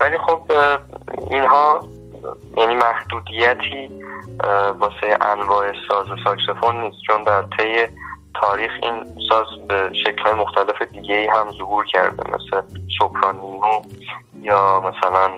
ولی 0.00 0.18
خب 0.18 0.40
اینها 1.30 1.80
یعنی 2.56 2.74
محدودیتی 2.74 3.90
واسه 4.78 5.18
انواع 5.20 5.72
ساز 5.88 6.06
ساکسفون 6.24 6.80
نیست 6.80 6.96
چون 7.06 7.24
در 7.24 7.42
طی 7.42 7.86
تاریخ 8.40 8.70
این 8.82 9.04
ساز 9.28 9.46
به 9.68 9.90
شکل 10.04 10.32
مختلف 10.32 10.82
دیگه 10.92 11.28
هم 11.32 11.52
ظهور 11.58 11.84
کرده 11.84 12.22
مثل 12.30 12.62
سوپرانینو 12.98 13.82
یا 14.40 14.80
مثلا 14.80 15.30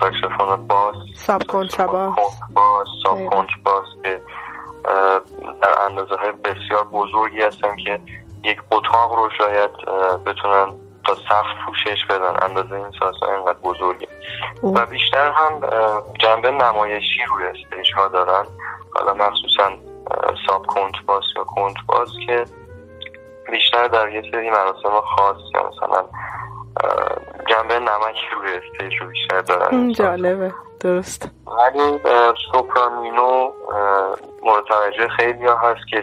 ساکسفون 0.00 0.66
باس 0.66 0.96
ساب 1.14 1.42
کنتراباس 1.42 2.18
ساب 3.04 3.18
کنتراباس 3.26 3.86
که 4.02 4.20
در 5.62 5.82
اندازه 5.90 6.14
های 6.14 6.32
بسیار 6.32 6.84
بزرگی 6.84 7.42
هستن 7.42 7.76
که 7.76 8.00
یک 8.44 8.58
اتاق 8.72 9.14
رو 9.14 9.30
شاید 9.38 9.70
بتونن 10.26 10.83
تا 11.06 11.14
سخت 11.14 11.56
پوشش 11.66 12.04
بدن. 12.10 12.36
اندازه 12.42 12.74
این 12.74 12.92
سازها 13.00 13.36
اینقدر 13.36 13.58
بزرگه. 13.58 14.08
و 14.62 14.86
بیشتر 14.86 15.30
هم 15.30 15.60
جنبه 16.18 16.50
نمایشی 16.50 17.20
روی 17.28 17.44
stage 17.46 17.94
ها 17.94 18.08
دارن. 18.08 18.46
حالا 18.94 19.14
مخصوصا 19.14 19.72
sub 20.46 20.66
کنترباس 20.66 21.24
یا 21.36 21.44
کنترباس 21.44 22.08
که 22.26 22.44
بیشتر 23.50 23.88
در 23.88 24.08
یه 24.08 24.22
سری 24.32 24.50
مراسم 24.50 25.00
خاص 25.00 25.36
یا 25.54 25.70
مثلا 25.70 26.04
جنبه 27.64 27.78
نمکی 27.78 28.26
روی 28.36 28.50
stage 28.52 29.00
رو 29.00 29.06
بیشتر 29.06 29.40
دارن. 29.40 29.92
جالبه. 29.92 30.54
درست. 30.80 31.30
ولی 31.46 31.98
سوپرانینو 32.52 33.50
مورد 34.42 34.64
توجه 34.68 35.08
خیلی 35.08 35.46
ها 35.46 35.56
هست 35.56 35.80
که 35.90 36.02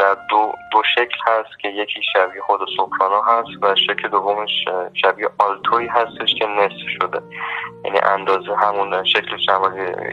در 0.00 0.16
دو, 0.30 0.52
دو 0.72 0.82
شکل 0.94 1.16
هست 1.26 1.58
که 1.62 1.68
یکی 1.68 2.00
شبیه 2.12 2.42
خود 2.42 2.60
سوپرانو 2.76 3.22
هست 3.22 3.48
و 3.62 3.74
شکل 3.74 4.08
دومش 4.08 4.50
شبیه 4.94 5.28
آلتوی 5.38 5.86
هستش 5.86 6.34
که 6.38 6.46
نصف 6.46 6.88
شده. 7.00 7.20
یعنی 7.84 7.98
اندازه 8.02 8.54
همون 8.54 9.04
شکل 9.04 9.36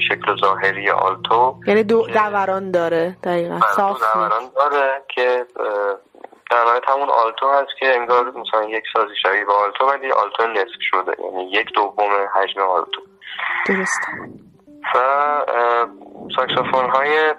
شکل 0.09 0.35
ظاهری 0.41 0.89
آلتو. 0.89 1.55
یعنی 1.67 1.83
دو 1.83 2.07
دوران 2.07 2.71
داره 2.71 3.17
دقیقا. 3.23 3.59
صاف 3.75 4.01
دوران 4.13 4.43
داره 4.55 5.01
که 5.07 5.45
در 6.55 6.63
نهایت 6.63 6.83
همون 6.89 7.09
آلتو 7.09 7.49
هست 7.49 7.77
که 7.79 7.95
انگار 7.95 8.25
مثلا 8.25 8.63
یک 8.63 8.83
سازی 8.93 9.15
شبیه 9.21 9.45
به 9.45 9.53
آلتو 9.53 9.85
ولی 9.85 10.11
آلتو 10.11 10.47
نصف 10.47 10.81
شده. 10.91 11.15
یعنی 11.23 11.51
یک 11.51 11.73
دوم 11.73 12.09
حجم 12.33 12.61
آلتو. 12.61 13.01
درست 13.67 14.01
و 14.95 14.99
ساکسوفون 16.35 16.89
های 16.89 17.33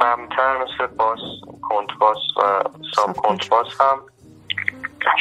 بمتر 0.00 0.58
مثل 0.58 0.86
باس 0.86 1.20
کنتباس 1.62 2.16
و 2.36 2.62
ساب 2.94 3.16
کنتباس 3.16 3.80
هم 3.80 4.00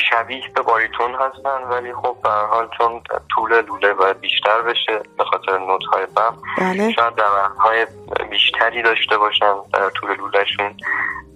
شبیه 0.10 0.44
به 0.56 0.62
باریتون 0.62 1.16
هستن 1.16 1.64
ولی 1.70 1.94
خب 1.94 2.18
به 2.24 2.30
حال 2.30 2.70
چون 2.78 3.02
طول 3.36 3.62
لوله 3.62 3.94
باید 3.94 4.20
بیشتر 4.20 4.62
بشه 4.62 5.02
به 5.18 5.24
خاطر 5.24 5.58
نوت 5.58 5.84
های 5.94 6.06
بم 6.06 6.38
بله. 6.58 6.92
شاید 6.92 7.20
های 7.60 7.88
بیشتری 8.30 8.82
داشته 8.82 9.18
باشن 9.18 9.54
در 9.74 9.90
طول 9.90 10.18
لولهشون. 10.18 10.78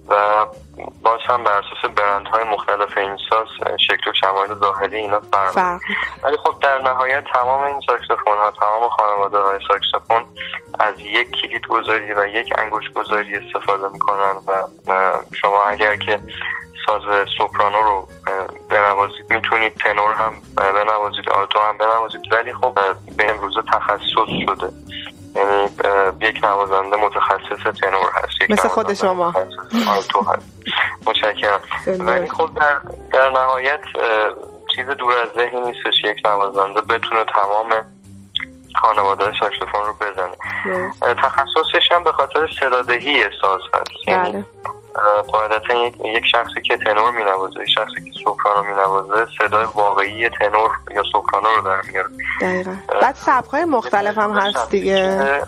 و 0.08 0.46
باز 1.02 1.20
هم 1.26 1.44
بر 1.44 1.52
اساس 1.52 1.92
برند 1.96 2.28
های 2.28 2.44
مختلف 2.44 2.98
این 2.98 3.18
ساز 3.30 3.48
شکل 3.80 4.10
و 4.10 4.14
شمایل 4.14 4.54
ظاهری 4.54 4.98
اینا 4.98 5.20
فرق 5.20 5.80
ولی 6.24 6.38
خب 6.38 6.60
در 6.62 6.82
نهایت 6.82 7.24
تمام 7.34 7.64
این 7.64 7.82
ساکسفون 7.88 8.38
ها 8.38 8.52
تمام 8.52 8.90
خانواده 8.90 9.38
های 9.38 9.60
ساکسفون 9.68 10.26
از 10.80 11.00
یک 11.00 11.32
کلید 11.32 11.68
گذاری 11.68 12.14
و 12.14 12.28
یک 12.28 12.54
انگوش 12.58 12.90
گذاری 12.90 13.38
استفاده 13.38 13.88
می‌کنن 13.94 14.36
و 14.48 14.64
شما 15.34 15.64
اگر 15.64 15.96
که 15.96 16.20
ساز 16.86 17.02
سوپرانو 17.38 17.82
رو 17.82 18.08
بنوازید 18.70 19.34
می‌تونید 19.34 19.74
تنور 19.74 20.14
هم 20.14 20.34
بنوازید 20.56 21.30
آلتو 21.30 21.60
هم 21.60 21.78
بنوازید. 21.78 22.22
ولی 22.32 22.54
خب 22.54 22.80
به 23.18 23.30
امروز 23.30 23.54
تخصص 23.72 24.30
شده. 24.46 24.70
یعنی 25.36 25.70
یک 26.22 26.44
نوازنده 26.44 26.98
متخصص 26.98 27.80
تنور 27.82 28.12
هست 28.14 28.52
مثل 28.52 28.68
خود 28.68 28.94
شما. 28.94 29.34
آلتو 29.88 30.22
هست. 30.22 30.52
متشکرم. 31.06 31.60
ولی 31.88 32.30
خب 32.30 32.50
در, 32.56 32.82
در 33.14 33.30
نهایت 33.30 33.82
چیز 34.76 34.86
دور 34.86 35.14
از 35.18 35.30
ذهنی 35.36 35.62
نیستش 35.62 36.04
یک 36.04 36.26
نوازنده 36.26 36.82
بتونه 36.82 37.24
تمام 37.24 37.86
خانواده 38.82 39.32
ساکسفون 39.40 39.82
رو 39.86 39.94
بزنه. 39.94 40.36
تخصصش 41.16 41.92
هم 41.92 42.04
به 42.04 42.12
خاطر 42.12 42.50
صدادهی 42.60 43.24
ساز 43.42 43.62
هست. 43.74 44.08
یعنی 44.08 44.32
بله. 44.32 44.46
قاعدتا 45.32 45.74
یک 46.06 46.26
شخصی 46.32 46.62
که 46.62 46.78
تنور 46.78 47.12
می 47.12 47.24
نوازه 47.24 47.62
یک 47.62 47.70
شخصی 47.70 48.12
که 48.12 48.12
سوپرانو 48.24 48.64
می 48.64 48.74
نوازه 48.74 49.28
صدای 49.40 49.66
واقعی 49.76 50.30
تنور 50.30 50.72
یا 50.96 51.04
سوپرانو 51.12 51.48
رو 51.56 51.62
در 51.62 51.82
میاره. 51.92 52.10
بعد 53.02 53.16
سبک 53.16 53.54
مختلف 53.54 54.18
هم 54.18 54.32
هست 54.32 54.72
دیگه. 54.72 55.42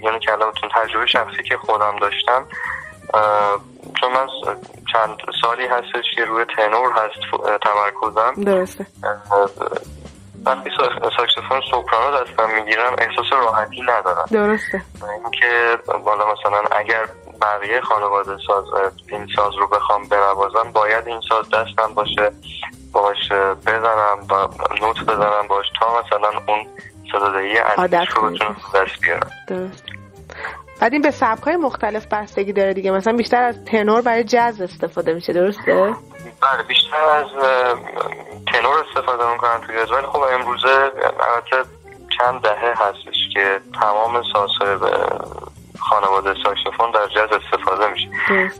یعنی 0.00 0.18
کلمتون 0.18 0.70
تجربه 0.74 1.06
شخصی 1.06 1.42
که 1.48 1.56
خودم 1.56 1.96
داشتم 2.00 2.46
چون 4.00 4.12
من 4.12 4.26
چند 4.92 5.16
سالی 5.42 5.66
هستش 5.66 6.04
که 6.16 6.24
روی 6.24 6.44
تنور 6.56 6.92
هست 6.92 7.14
تمرکزم. 7.62 8.44
درسته. 8.44 8.86
وقتی 10.46 10.70
ساکسفون 11.16 11.60
سوپرانو 11.70 12.24
دستم 12.24 12.50
می‌گیرم 12.54 12.96
احساس 12.98 13.32
راحتی 13.32 13.82
ندارم. 13.82 14.24
درسته. 14.30 14.82
اینکه 15.22 15.78
بالا 16.04 16.24
مثلا 16.32 16.62
اگر 16.70 17.06
بقیه 17.42 17.80
خانواده 17.80 18.36
ساز 18.46 18.64
این 19.08 19.26
ساز 19.36 19.54
رو 19.54 19.68
بخوام 19.68 20.08
بنوازم 20.08 20.72
باید 20.72 21.06
این 21.06 21.20
ساز 21.28 21.50
دستم 21.50 21.94
باشه 21.94 22.30
باش 22.92 23.32
بزنم 23.66 24.26
با 24.28 24.50
نوت 24.82 25.00
بزنم 25.02 25.46
باش 25.48 25.66
تا 25.80 26.00
مثلا 26.00 26.40
اون 26.48 26.66
صدادهی 27.12 27.58
عزیز 27.58 28.08
رو 28.16 28.30
بتونم 28.30 28.56
دست 28.74 29.00
بیارم. 29.02 29.30
درست. 29.48 29.84
بعد 30.80 30.92
این 30.92 31.02
به 31.02 31.10
سبک 31.10 31.42
های 31.42 31.56
مختلف 31.56 32.06
بستگی 32.06 32.52
داره 32.52 32.74
دیگه. 32.74 32.90
مثلا 32.90 33.12
بیشتر 33.12 33.42
از 33.42 33.64
تنور 33.64 34.02
برای 34.02 34.24
جز 34.24 34.60
استفاده 34.60 35.14
میشه. 35.14 35.32
درسته؟ 35.32 35.94
بله 36.40 36.62
بیشتر 36.62 37.04
از 37.04 37.26
تنور 38.52 38.84
استفاده 38.88 39.32
می‌کنن 39.32 39.60
توی 39.60 39.86
جز 39.86 39.90
ولی 39.90 40.06
خب 40.06 40.22
امروزه 40.32 40.92
البته 41.20 41.70
چند 42.18 42.40
دهه 42.40 42.74
هستش 42.76 43.28
که 43.34 43.60
تمام 43.80 44.22
سازهای 44.32 44.76
خانواده 45.80 46.34
ساکسفون 46.44 46.90
در 46.90 47.06
جز 47.06 47.32
استفاده 47.32 47.86
میشه. 47.88 48.08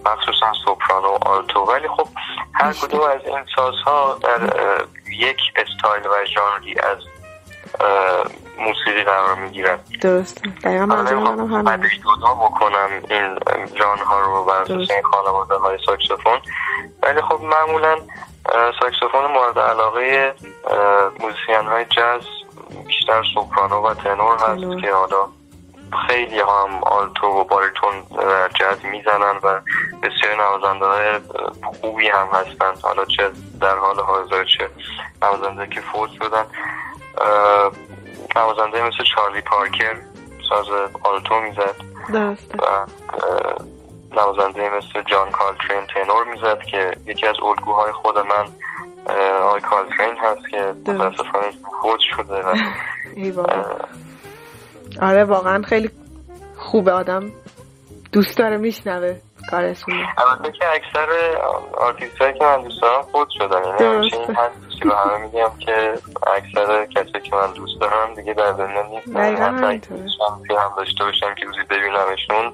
مخصوصا 0.06 0.52
سوپرانو 0.64 1.08
و 1.08 1.18
آلتو. 1.28 1.60
ولی 1.60 1.88
خب 1.88 2.08
هر 2.54 2.72
کدوم 2.72 3.00
از 3.00 3.20
این 3.26 3.44
سازها 3.56 4.18
در 4.22 4.52
یک 5.18 5.40
استایل 5.56 6.06
و 6.06 6.24
ژانری 6.24 6.80
از 6.80 6.98
موسیقی 8.58 9.04
قرار 9.04 9.34
می‌گیرن 9.34 9.78
درست 10.00 10.42
دقیقا 10.64 10.86
منظور 10.86 11.18
منم 11.18 11.68
همین 11.68 11.90
جدا 12.04 12.34
بکنم 12.34 12.88
این 13.10 13.38
ژانرها 13.78 14.20
رو 14.20 14.44
بر 14.44 14.62
اساس 14.62 14.90
این 14.90 15.02
خانواده 15.02 15.54
های 15.54 15.78
ساکسفون. 15.86 16.38
ولی 17.02 17.20
خب 17.22 17.40
معمولا 17.42 17.96
ساکسفون 18.80 19.26
مورد 19.26 19.58
علاقه 19.58 20.34
موزیسین 21.20 21.66
های 21.66 21.84
جاز 21.84 22.22
بیشتر 22.86 23.22
سوپرانو 23.34 23.82
و 23.82 23.94
تنور 23.94 24.38
هست 24.38 24.82
که 24.82 24.92
حالا 24.92 25.28
خیلی 26.08 26.40
هم 26.40 26.84
آلتو 26.84 27.26
و 27.26 27.44
باریتون 27.44 28.04
جاز 28.54 28.84
می‌زنن 28.84 29.36
و 29.42 29.60
بسیار 30.02 30.36
نوازنده 30.36 30.86
های 30.86 31.20
خوبی 31.80 32.08
هم 32.08 32.28
هستن. 32.32 32.72
حالا 32.82 33.04
چه 33.04 33.30
در 33.60 33.76
حال 33.76 34.00
حاضر 34.00 34.44
چه 34.44 34.70
نوازنده 35.22 35.66
که 35.66 35.80
فوت 35.80 36.10
شدن. 36.10 36.44
نوازنده 38.36 38.86
مثل 38.86 39.04
چارلی 39.14 39.40
پارکر 39.40 39.96
ساز 40.48 40.66
آلتو 41.02 41.40
می‌زد. 41.40 41.74
و 42.58 42.86
نوازنده 44.16 44.70
مثل 44.76 45.02
جان 45.02 45.30
کولترین 45.30 45.86
تنور 45.94 46.24
می‌زد 46.24 46.58
که 46.58 46.92
یکی 47.06 47.26
از 47.26 47.36
الگوهای 47.42 47.92
خود 47.92 48.18
من 48.18 48.46
آقای 49.42 49.60
کولترین 49.60 50.16
هست 50.16 50.48
که 50.50 50.74
متاسفانه 50.92 51.50
فوت 51.82 52.00
شده 52.00 52.44
آره 55.02 55.24
واقعا 55.24 55.62
خیلی 55.62 55.90
خوبه. 56.56 56.92
آدم 56.92 57.32
دوست 58.12 58.38
داره 58.38 58.56
میشنوه 58.56 59.16
کارشون 59.50 59.94
البته 60.18 60.52
که 60.52 60.64
اکثر 60.74 61.08
آرتیست 61.78 62.18
که 62.18 62.38
من 62.40 62.62
دوست 62.62 62.82
دارم 62.82 63.02
فوت 63.02 63.28
شدن. 63.30 63.64
یعنی 63.64 63.96
همچنین 63.96 64.36
هست 64.36 64.54
که 64.60 64.65
به 64.84 64.94
همه 64.96 65.18
میگم 65.24 65.50
که 65.58 65.98
اکثر 66.36 66.86
کسی 66.86 67.20
که 67.30 67.36
من 67.36 67.52
دوست 67.52 67.80
دارم 67.80 68.14
دیگه 68.14 68.34
در 68.34 68.52
دنیا 68.52 68.86
نیستن. 68.86 69.36
شانسی 69.90 70.54
هم 70.54 70.72
داشته 70.76 71.04
باشم 71.04 71.34
که 71.34 71.44
روزی 71.46 71.62
ببینمشون 71.70 72.52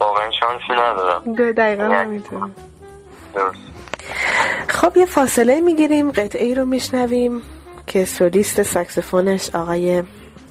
واقعا 0.00 0.30
شانسی 0.30 0.72
ندارم. 0.72 1.34
دقیقا 1.52 1.82
یعنی 1.82 1.94
همینطور 1.94 2.50
خب 4.68 4.96
یه 4.96 5.06
فاصله 5.06 5.60
می‌گیریم 5.60 6.10
قطعه 6.10 6.44
ای 6.44 6.54
رو 6.54 6.64
میشنویم 6.64 7.42
که 7.86 8.04
سولیست 8.04 8.62
ساکسفونش 8.62 9.54
آقای 9.54 10.02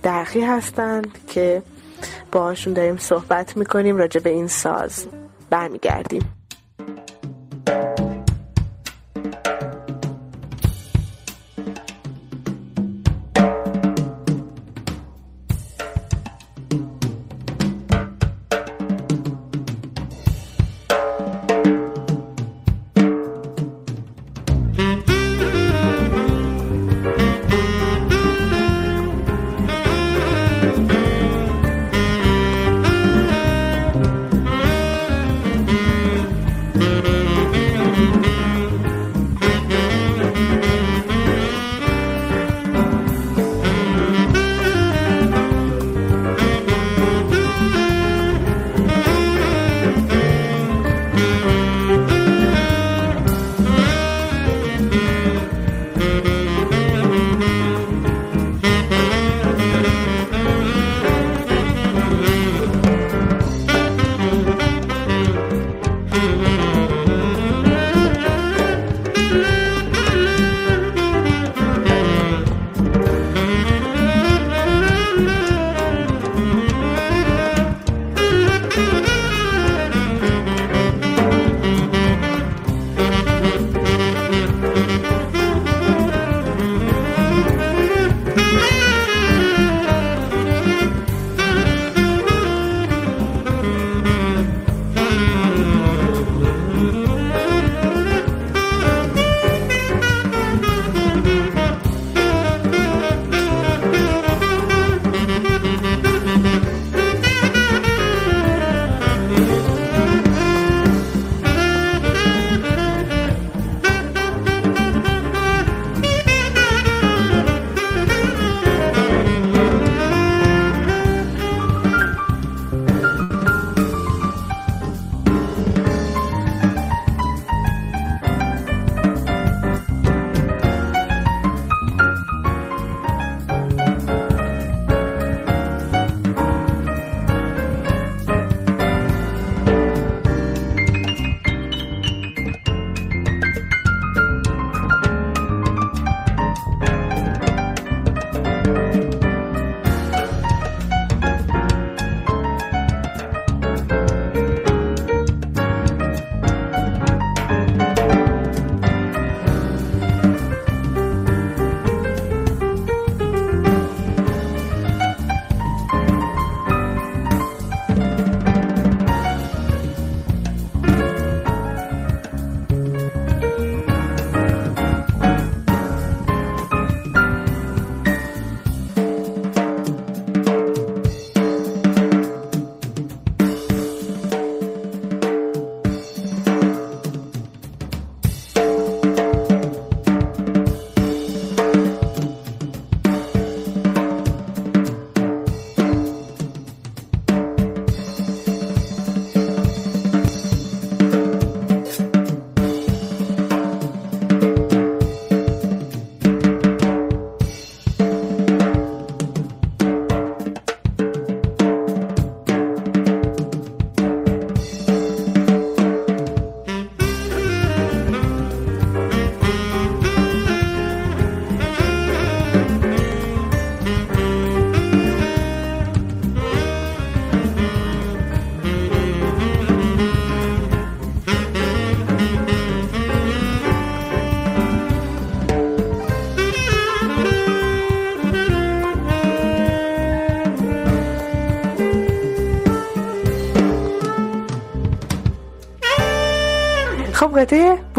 درخی 0.04 0.42
هستند 0.42 1.18
که 1.28 1.62
باهاشون 2.32 2.74
داریم 2.74 2.98
صحبت 2.98 3.58
می‌کنیم 3.58 3.98
راجع 3.98 4.22
به 4.22 4.30
این 4.30 4.48
ساز. 4.48 5.08
برمیگردیم. 5.50 6.43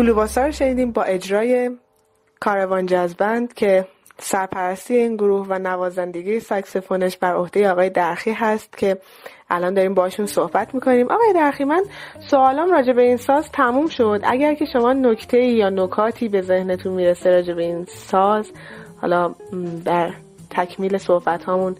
قطعه 0.04 0.12
بلوباسا 0.12 0.46
رو 0.46 0.52
شنیدیم 0.52 0.92
با 0.92 1.02
اجرای 1.02 1.70
کاروان 2.40 2.86
جزبند 2.86 3.54
که 3.54 3.86
سرپرستی 4.18 4.94
این 4.94 5.16
گروه 5.16 5.46
و 5.48 5.58
نوازندگی 5.58 6.40
ساکسفونش 6.40 7.16
بر 7.16 7.34
عهده 7.34 7.70
آقای 7.70 7.90
درخی 7.90 8.32
هست 8.32 8.78
که 8.78 8.98
الان 9.50 9.74
داریم 9.74 9.94
باشون 9.94 10.26
صحبت 10.26 10.74
می‌کنیم. 10.74 11.10
آقای 11.10 11.32
درخی 11.34 11.64
من 11.64 11.84
سوالام 12.30 12.70
راجع 12.70 12.92
به 12.92 13.02
این 13.02 13.16
ساز 13.16 13.52
تموم 13.52 13.88
شد. 13.88 14.20
اگر 14.24 14.54
که 14.54 14.64
شما 14.64 14.92
نکته 14.92 15.38
یا 15.38 15.70
نکاتی 15.70 16.28
به 16.28 16.42
ذهنتون 16.42 16.92
می‌رسه 16.92 17.30
راجع 17.30 17.54
به 17.54 17.62
این 17.62 17.84
ساز 17.84 18.52
حالا 19.00 19.34
در 19.84 20.10
تکمیل 20.50 20.98
صحبت 20.98 21.44
هامون 21.44 21.76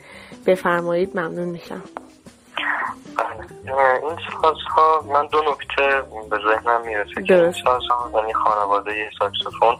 بفرمایید 0.47 1.19
ممنون 1.19 1.49
میشم. 1.49 1.83
این 4.03 4.19
ساز 4.43 4.57
ها 4.77 5.05
من 5.09 5.27
دو 5.27 5.43
نکته 5.43 6.03
به 6.31 6.39
ذهنم 6.49 6.81
می‌رسه 6.87 7.23
که 7.23 7.35
این 7.35 7.53
ساز 7.53 7.83
ها 7.91 8.11
یعنی 8.15 8.33
خانواده 8.33 9.11
ساکسفون 9.19 9.79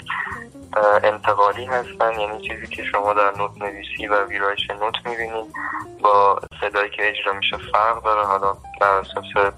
انتقالی 1.03 1.65
هستن. 1.65 2.21
یعنی 2.21 2.49
چیزی 2.49 2.67
که 2.67 2.85
شما 2.85 3.13
در 3.13 3.33
نوت 3.39 3.51
نویسی 3.59 4.07
و 4.07 4.25
ویرایش 4.25 4.71
نوت 4.71 4.95
می‌بینید. 5.07 5.55
با 6.03 6.41
صدایی 6.61 6.91
که 6.91 7.09
اجرا 7.09 7.33
میشه 7.33 7.57
فرق 7.57 8.03
داره. 8.03 8.27
حالا 8.27 8.57
بر 8.81 8.99
اساس 8.99 9.53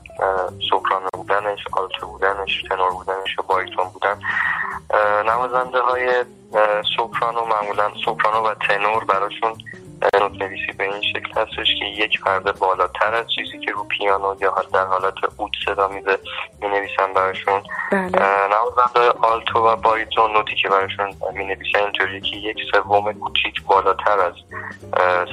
سوپرانو 0.71 1.09
بودنش 1.13 1.59
آلتو 1.73 2.07
بودنش 2.07 2.63
تنور 2.69 2.91
بودنش 2.91 3.39
و 3.39 3.43
باریتون 3.43 3.85
بودن. 3.85 4.21
نوازنده 5.27 5.81
های 5.81 6.25
سوپرانو 6.97 7.45
معمولا 7.45 7.91
سوپرانو 8.05 8.49
و 8.49 8.55
تنور 8.55 9.05
براشون 9.05 9.55
نوت 10.21 10.43
نویسی 10.43 10.73
به 10.79 10.85
این 10.85 11.03
شکل 11.03 11.41
هستش 11.41 11.67
که 11.79 11.85
یک 11.85 12.21
پرده 12.21 12.53
بالاتر 12.53 13.15
از 13.15 13.27
چیزی 13.35 13.59
که 13.59 13.73
رو 13.73 13.85
پیانو 13.85 14.37
یا 14.41 14.55
در 14.73 14.85
حالت 14.85 15.15
اوت 15.37 15.51
صدا 15.67 15.89
میده 15.89 16.19
می 16.63 16.69
نویسن 16.69 17.13
براشون. 17.15 17.63
بله. 17.93 18.11
نوازنده 18.49 19.19
آلتو 19.23 19.59
و 19.59 19.77
باریتون 19.77 20.33
نوتی 20.33 20.55
که 20.55 20.69
براشون 20.69 21.07
می 21.35 21.45
نویسن 21.45 21.79
اینطوری 21.79 22.21
که 22.21 22.37
یک 22.37 22.57
سوم 22.73 23.13
کوچیک 23.13 23.63
بالاتر 23.63 24.21
از 24.21 24.35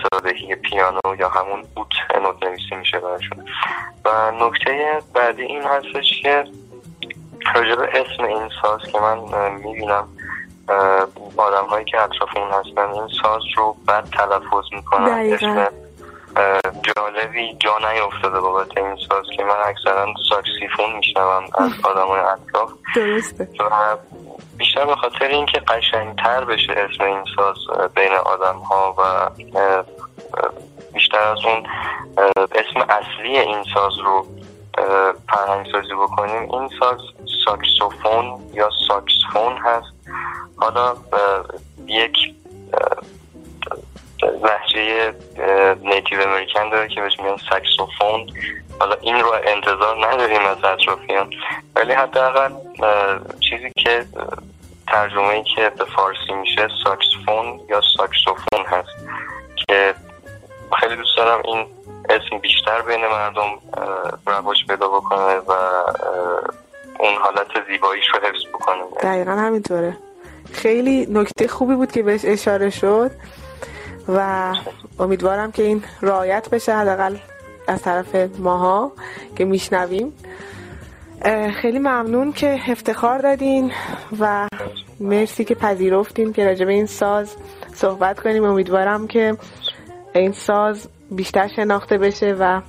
صدادهی 0.03 0.55
پیانو 0.55 0.99
یا 1.19 1.29
همون 1.29 1.63
اوت 1.75 2.21
نوت 2.21 2.43
نویسی 2.43 2.75
میشه 2.75 2.99
براشون. 2.99 3.45
و 4.05 4.31
نکته 4.31 4.99
بعدی 5.13 5.43
این 5.43 5.63
هستش 5.63 6.21
که 6.21 6.43
راجب 7.55 7.79
اسم 7.79 8.23
این 8.23 8.49
ساز 8.61 8.81
که 8.91 8.99
من 8.99 9.51
می‌بینم 9.51 10.07
آدم 11.37 11.65
هایی 11.69 11.85
که 11.85 12.01
اطراف 12.01 12.37
اون 12.37 12.51
هستن 12.51 12.89
این 12.93 13.07
ساز 13.23 13.41
رو 13.57 13.75
بد 13.87 14.03
تلفظ 14.03 14.73
می‌کنن. 14.73 15.09
اسم 15.33 15.67
جالبی 16.83 17.57
جا 17.59 17.77
نیفتاده 17.77 18.39
بابت 18.39 18.77
این 18.77 18.95
ساز 19.09 19.25
که 19.37 19.43
من 19.43 19.55
اکثرا 19.65 20.13
ساکسیفون 20.29 20.95
میشنوم 20.95 21.43
از 21.57 21.71
آدم 21.91 22.07
های 22.07 22.19
اطراف. 22.19 22.71
درسته. 22.95 23.47
بیشتر 24.57 24.85
به 24.85 24.95
خاطر 24.95 25.25
اینکه 25.25 25.59
قشنگتر 25.59 26.45
بشه 26.45 26.73
اسم 26.73 27.03
این 27.03 27.23
ساز 27.35 27.55
بین 27.95 28.11
آدم 28.13 28.57
ها 28.59 28.95
و 28.97 29.29
بیشتر 30.93 31.19
از 31.19 31.37
اون 31.45 31.63
اسم 32.37 32.79
اصلی 32.89 33.37
این 33.37 33.63
ساز 33.73 33.99
رو 34.05 34.25
فرهنگ 35.29 35.65
سازی 35.71 35.93
بکنیم 35.93 36.51
این 36.51 36.69
ساز 36.79 36.97
ساکسوفون 37.45 38.51
یا 38.53 38.69
ساکسفون 38.87 39.57
هست. 39.57 39.93
حالا 40.57 40.95
یک 41.87 42.17
لهجه 44.43 45.13
native 45.83 46.21
American 46.21 46.69
داره 46.69 46.87
که 46.87 47.01
بهش 47.01 47.19
میگن 47.19 47.37
ساکسوفون. 47.49 48.27
حالا 48.79 48.95
این 49.01 49.19
رو 49.19 49.31
انتظار 49.45 50.07
نداریم 50.07 50.45
از 50.45 50.63
اطرافیان. 50.63 51.29
ولی 51.75 51.93
حداقل 51.93 52.53
چیزی 53.39 53.71
که 53.77 54.05
ترجمه 54.87 55.29
ای 55.29 55.43
که 55.43 55.69
به 55.69 55.85
فارسی 55.85 56.33
میشه 56.33 56.67
ساکسفون 56.83 57.59
یا 57.69 57.81
ساکسوفون 57.97 58.65
هست. 58.65 58.89
که 59.67 59.95
خیلی 60.79 60.95
دوست 60.95 61.17
دارم 61.17 61.41
این 61.45 61.65
اسم 62.09 62.37
بیشتر 62.37 62.81
بین 62.81 63.07
مردم 63.07 63.59
رواج 64.27 64.65
پیدا 64.67 64.87
بکنه 64.87 65.35
و 65.35 65.53
اون 67.03 67.15
حالت 67.21 67.47
زیباییش 67.71 68.05
رو 68.13 68.19
حفظ 68.19 68.45
بکنه. 68.53 68.83
دقیقا 69.01 69.31
همینطوره. 69.31 69.97
خیلی 70.51 71.07
نکته 71.09 71.47
خوبی 71.47 71.75
بود 71.75 71.91
که 71.91 72.03
بهش 72.03 72.21
اشاره 72.25 72.69
شد 72.69 73.11
و 74.07 74.53
امیدوارم 74.99 75.51
که 75.51 75.63
این 75.63 75.83
رایت 76.01 76.49
بشه 76.49 76.75
حداقل 76.75 77.15
از 77.67 77.81
طرف 77.81 78.15
ماها 78.39 78.91
که 79.35 79.45
میشنویم. 79.45 80.13
خیلی 81.61 81.79
ممنون 81.79 82.33
که 82.33 82.59
افتخار 82.67 83.19
دادین 83.19 83.71
و 84.19 84.47
مرسی 84.99 85.43
که 85.43 85.55
پذیرفتین 85.55 86.33
که 86.33 86.45
راجع 86.45 86.65
به 86.65 86.73
این 86.73 86.85
ساز 86.85 87.35
صحبت 87.73 88.19
کنیم. 88.19 88.43
امیدوارم 88.43 89.07
که 89.07 89.37
این 90.15 90.31
ساز 90.31 90.89
بیشتر 91.11 91.47
شناخته 91.55 91.97
بشه 91.97 92.35
و 92.39 92.61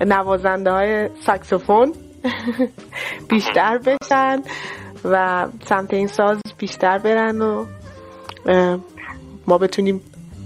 نوازنده 0.00 0.70
های 0.70 1.08
ساکسوفون 1.26 1.92
بیشتر 3.30 3.78
بشن 3.78 4.42
و 5.04 5.46
سمت 5.64 5.94
این 5.94 6.06
ساز 6.06 6.40
بیشتر 6.58 6.98
برن 6.98 7.42
و 7.42 7.66
ما 9.46 9.58
بتونیم 9.58 10.00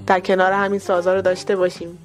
در 0.07 0.21
کنار 0.21 0.53
همین 0.53 0.79
سازها 0.79 1.15
رو 1.15 1.23
داشته 1.23 1.57
باشیم. 1.57 1.99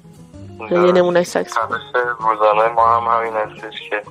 یه 0.70 0.78
نمونه 0.78 1.22
ساکسفون 1.22 1.78
روزانه 2.18 2.68
ما 2.68 2.96
هم 2.96 3.20
همین 3.20 3.34
هستش 3.34 3.74
که 3.90 4.02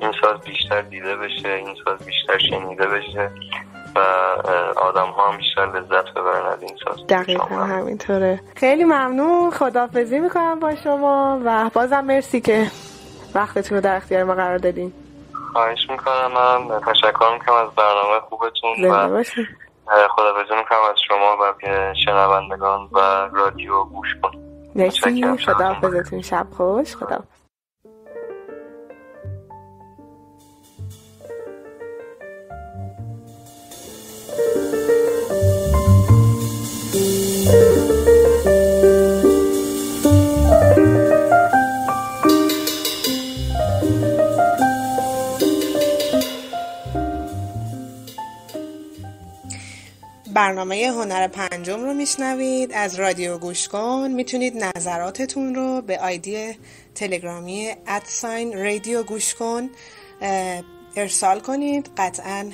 این 0.00 0.12
ساز 0.22 0.40
بیشتر 0.40 0.82
دیده 0.82 1.16
بشه 1.16 1.48
این 1.48 1.76
ساز 1.84 1.98
بیشتر 1.98 2.38
شنیده 2.50 2.86
بشه 2.86 3.30
و 3.96 3.98
آدم 4.80 5.06
ها 5.06 5.30
هم 5.30 5.36
بیشتر 5.36 5.66
لذت 5.66 6.10
ببرن 6.14 6.46
از 6.46 6.62
این 6.62 6.76
ساز. 6.84 7.06
دقیقا 7.06 7.44
همینطوره. 7.44 8.40
خیلی 8.56 8.84
ممنون. 8.84 9.50
خدافزی 9.50 10.18
می‌کنم 10.18 10.60
با 10.60 10.74
شما 10.74 11.40
و 11.44 11.70
بازم 11.74 12.00
مرسی 12.00 12.40
که 12.40 12.66
وقتتون 13.36 13.78
رو 13.78 13.84
در 13.84 13.96
اختیار 13.96 14.24
ما 14.24 14.34
قرار 14.34 14.58
دادین. 14.58 14.92
خواهش 15.52 15.90
می‌کنم 15.90 16.32
من 16.34 16.80
تشکر 16.80 17.32
می‌کنم 17.32 17.54
از 17.54 17.74
برنامه 17.76 18.20
خوبتون 18.28 18.84
و 18.84 19.24
خدافزی 20.08 20.54
می‌کنم 20.58 20.78
از 20.90 20.96
شما 21.08 21.36
و 21.40 21.54
شنوندگان 22.04 22.88
و 22.92 22.98
رادیو 23.32 23.84
گوش 23.84 24.08
کن. 24.22 24.30
مرسی 24.74 25.36
خداحافظتون. 25.36 26.22
شب 26.22 26.46
خوش. 26.56 26.96
خدا 26.96 27.18
برنامه 50.36 50.86
هنر 50.86 51.28
پنجم 51.28 51.84
رو 51.84 51.94
میشنوید. 51.94 52.72
از 52.72 52.94
رادیو 52.94 53.38
گوش 53.38 53.68
کن 53.68 54.10
می‌تونید 54.10 54.64
نظراتتون 54.64 55.54
رو 55.54 55.82
به 55.82 56.00
آیدی 56.00 56.54
تلگرامی 56.94 57.74
ادساین 57.86 58.64
رادیو 58.64 59.02
گوش 59.02 59.34
کن 59.34 59.70
ارسال 60.96 61.40
کنید. 61.40 61.90
قطعا 61.96 62.50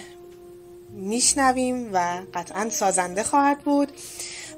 میشنویم 0.91 1.91
و 1.93 2.23
قطعا 2.35 2.71
سازنده 2.71 3.23
خواهد 3.23 3.59
بود. 3.59 3.93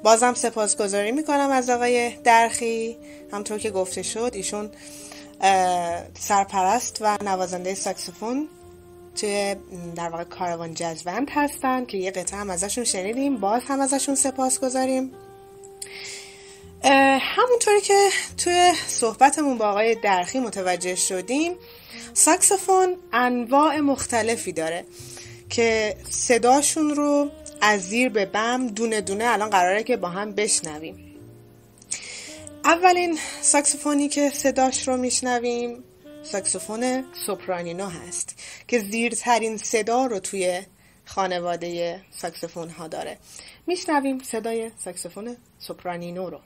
بازم 0.03 0.33
سپاسگزاری 0.33 1.11
می‌کنم 1.11 1.49
از 1.51 1.69
آقای 1.69 2.11
درخی. 2.23 2.97
همطور 3.33 3.59
که 3.59 3.71
گفته 3.71 4.03
شد 4.03 4.31
ایشون 4.33 4.69
سرپرست 6.19 6.97
و 7.01 7.17
نوازنده 7.23 7.75
ساکسفون 7.75 8.47
توی 9.15 9.55
در 9.95 10.09
واقع 10.09 10.23
کاروان 10.23 10.73
جزوند 10.73 11.27
هستن 11.31 11.85
که 11.85 11.97
یه 11.97 12.11
قطعه 12.11 12.39
هم 12.39 12.49
ازشون 12.49 12.83
شنیدیم 12.83 13.37
باز 13.37 13.61
هم 13.67 13.79
ازشون 13.79 14.15
سپاس 14.15 14.59
گذاریم 14.59 15.11
همونطوری 17.21 17.81
که 17.81 18.09
توی 18.37 18.73
صحبتمون 18.87 19.57
با 19.57 19.69
آقای 19.69 19.95
درخی 19.95 20.39
متوجه 20.39 20.95
شدیم 20.95 21.55
ساکسفون 22.13 22.95
انواع 23.13 23.79
مختلفی 23.79 24.51
داره 24.51 24.85
که 25.49 25.95
صداشون 26.09 26.89
رو 26.89 27.29
از 27.61 27.81
زیر 27.81 28.09
به 28.09 28.25
بم 28.25 28.67
دونه 28.67 29.01
دونه 29.01 29.23
الان 29.27 29.49
قراره 29.49 29.83
که 29.83 29.97
با 29.97 30.09
هم 30.09 30.31
بشنویم. 30.31 31.05
اولین 32.65 33.17
ساکسفونی 33.41 34.09
که 34.09 34.29
صداش 34.29 34.87
رو 34.87 34.97
میشنویم 34.97 35.83
ساکسوفون 36.31 37.03
سوپرانینو 37.25 37.85
هست 37.85 38.43
که 38.67 38.79
زیرترین 38.79 39.57
صدا 39.57 40.05
رو 40.05 40.19
توی 40.19 40.61
خانواده 41.05 42.01
ساکسفون 42.11 42.69
ها 42.69 42.87
داره. 42.87 43.17
میشنویم 43.67 44.19
صدای 44.19 44.71
ساکسفون 44.77 45.37
سوپرانینو 45.59 46.29
رو. 46.29 46.39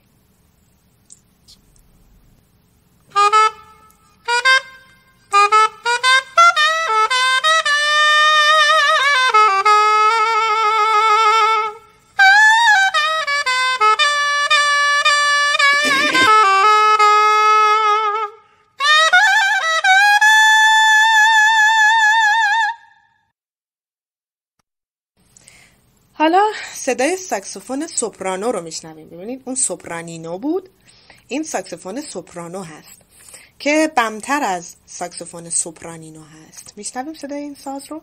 حالا 26.20 26.44
صدای 26.72 27.16
ساکسوفون 27.16 27.86
سوپرانو 27.86 28.52
رو 28.52 28.62
میشنویم. 28.62 29.08
ببینید 29.08 29.42
اون 29.44 29.54
سوپرانینو 29.54 30.38
بود. 30.38 30.68
این 31.28 31.42
ساکسوفون 31.42 32.00
سوپرانو 32.00 32.62
هست 32.62 33.00
که 33.58 33.92
بمتر 33.96 34.42
از 34.42 34.76
ساکسوفون 34.86 35.50
سوپرانینو 35.50 36.22
هست. 36.22 36.72
میشنویم 36.76 37.14
صدای 37.14 37.38
این 37.38 37.54
ساز 37.54 37.86
رو؟ 37.90 38.02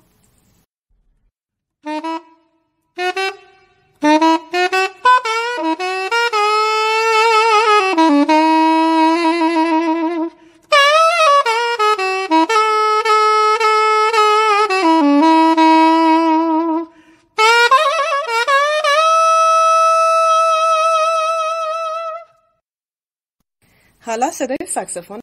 حالا 24.28 24.36
صدای 24.36 24.58
ساکسفون 24.68 25.20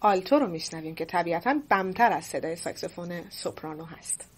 آلتو 0.00 0.38
رو 0.38 0.46
میشنویم 0.46 0.94
که 0.94 1.04
طبیعتا 1.04 1.60
بمتر 1.68 2.12
از 2.12 2.24
صدای 2.24 2.56
ساکسفون 2.56 3.30
سوپرانو 3.30 3.84
هست. 3.84 4.28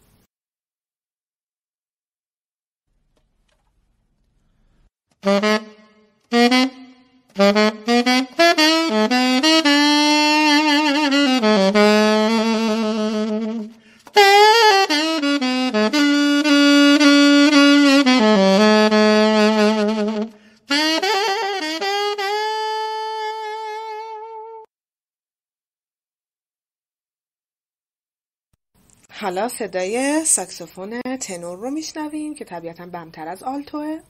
حالا 29.21 29.49
صدای 29.49 30.25
ساکسوفون 30.25 31.01
تنور 31.21 31.59
رو 31.59 31.71
میشنویم 31.71 32.35
که 32.35 32.45
طبیعتا 32.45 32.87
بمتر 32.87 33.29
از 33.29 33.43
آلتوه. 33.43 34.01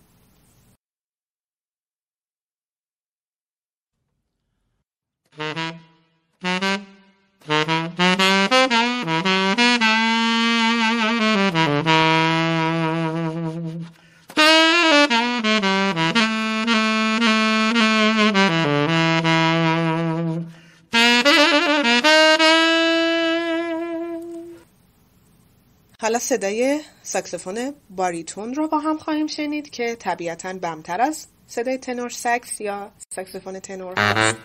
صدای 26.21 26.81
ساکسفون 27.03 27.75
باریتون 27.91 28.55
رو 28.55 28.69
با 28.69 28.79
هم 28.79 28.99
خواهیم 28.99 29.27
شنید 29.27 29.71
که 29.71 29.97
طبیعتا 29.97 30.53
بمتر 30.53 31.01
از 31.01 31.27
صدای 31.47 31.79
تنور 31.79 32.11
سکس 32.11 32.61
یا 32.61 32.93
ساکسفون 33.15 33.61
تنور 33.61 33.95
هست. 33.99 34.37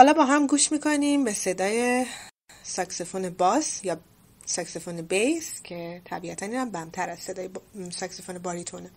حالا 0.00 0.12
با 0.12 0.24
هم 0.24 0.46
گوش 0.46 0.72
می‌کنیم 0.72 1.24
به 1.24 1.32
صدای 1.32 2.06
ساکسفون 2.62 3.30
باس 3.30 3.84
یا 3.84 4.00
ساکسفون 4.46 5.02
بیس 5.02 5.62
که 5.62 6.02
طبیعتا 6.04 6.46
این 6.46 6.54
هم 6.54 6.70
بمتر 6.70 7.10
از 7.10 7.18
صدای 7.18 7.50
ساکسفون 7.90 8.38
باریتونه. 8.38 8.90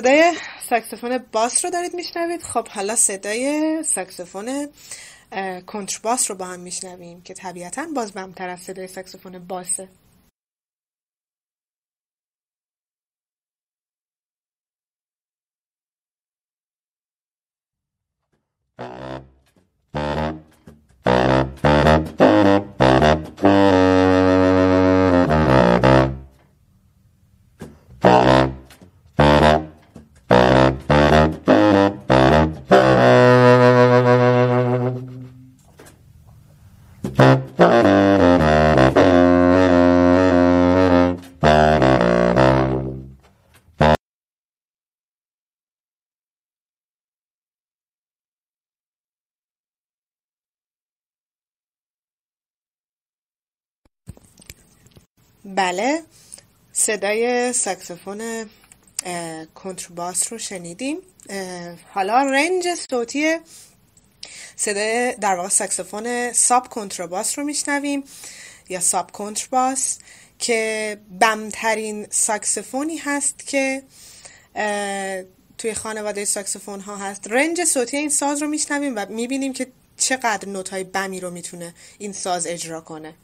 صدای 0.00 0.34
ساکسفون 0.68 1.18
باس 1.32 1.64
رو 1.64 1.70
دارید 1.70 1.94
میشنوید. 1.94 2.42
خب 2.42 2.68
حالا 2.68 2.96
صدای 2.96 3.82
ساکسفون 3.82 4.68
کنترباس 5.66 6.30
رو 6.30 6.36
با 6.36 6.44
هم 6.44 6.60
میشنویم 6.60 7.22
که 7.22 7.34
طبیعتا 7.34 7.86
باز 7.94 8.12
بمتر 8.12 8.48
از 8.48 8.60
صدای 8.60 8.86
ساکسفون 8.86 9.38
باسه. 9.38 9.88
بله 55.44 56.02
صدای 56.72 57.52
ساکسفون 57.52 58.50
کنترباس 59.54 60.32
رو 60.32 60.38
شنیدیم. 60.38 60.96
حالا 61.94 62.22
رنج 62.22 62.68
صوتی 62.90 63.36
صدای 64.56 65.14
در 65.14 65.34
واقع 65.34 65.48
ساکسفون 65.48 66.32
ساب 66.32 66.68
کنترباس 66.68 67.38
رو 67.38 67.44
میشنویم 67.44 68.04
یا 68.68 68.80
ساب 68.80 69.10
کنترباس 69.10 69.98
که 70.38 70.98
بمترین 71.20 72.06
ساکسفونی 72.10 72.96
هست 72.96 73.46
که 73.46 73.82
توی 75.58 75.74
خانواده 75.74 76.24
ساکسفون 76.24 76.80
ها 76.80 76.96
هست. 76.96 77.26
رنج 77.26 77.64
صوتی 77.64 77.96
این 77.96 78.08
ساز 78.08 78.42
رو 78.42 78.48
میشنویم 78.48 78.92
و 78.96 79.06
می‌بینیم 79.08 79.52
که 79.52 79.66
چقدر 79.96 80.48
نوت 80.48 80.68
های 80.68 80.84
بمی 80.84 81.20
رو 81.20 81.30
می‌تونه 81.30 81.74
این 81.98 82.12
ساز 82.12 82.46
اجرا 82.46 82.80
کنه. 82.80 83.14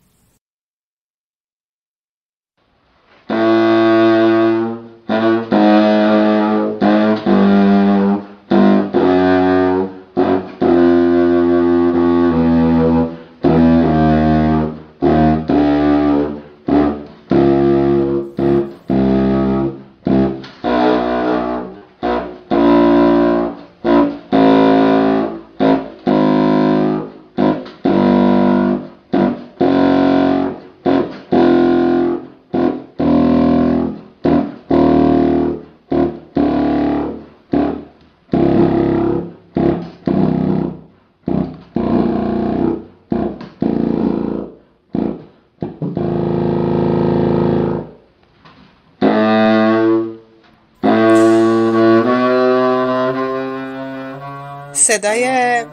صدای 54.87 55.65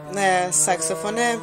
ساکسفون 0.50 1.40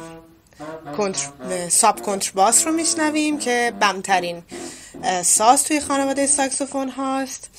کنتر... 0.96 1.28
ساب 1.68 2.02
کنترباس 2.02 2.66
رو 2.66 2.72
میشنویم 2.72 3.38
که 3.38 3.72
بمترین 3.80 4.42
ساز 5.22 5.64
توی 5.64 5.80
خانواده 5.80 6.26
ساکسفون 6.26 6.88
هاست. 6.88 7.50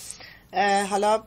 حالا 0.90 1.24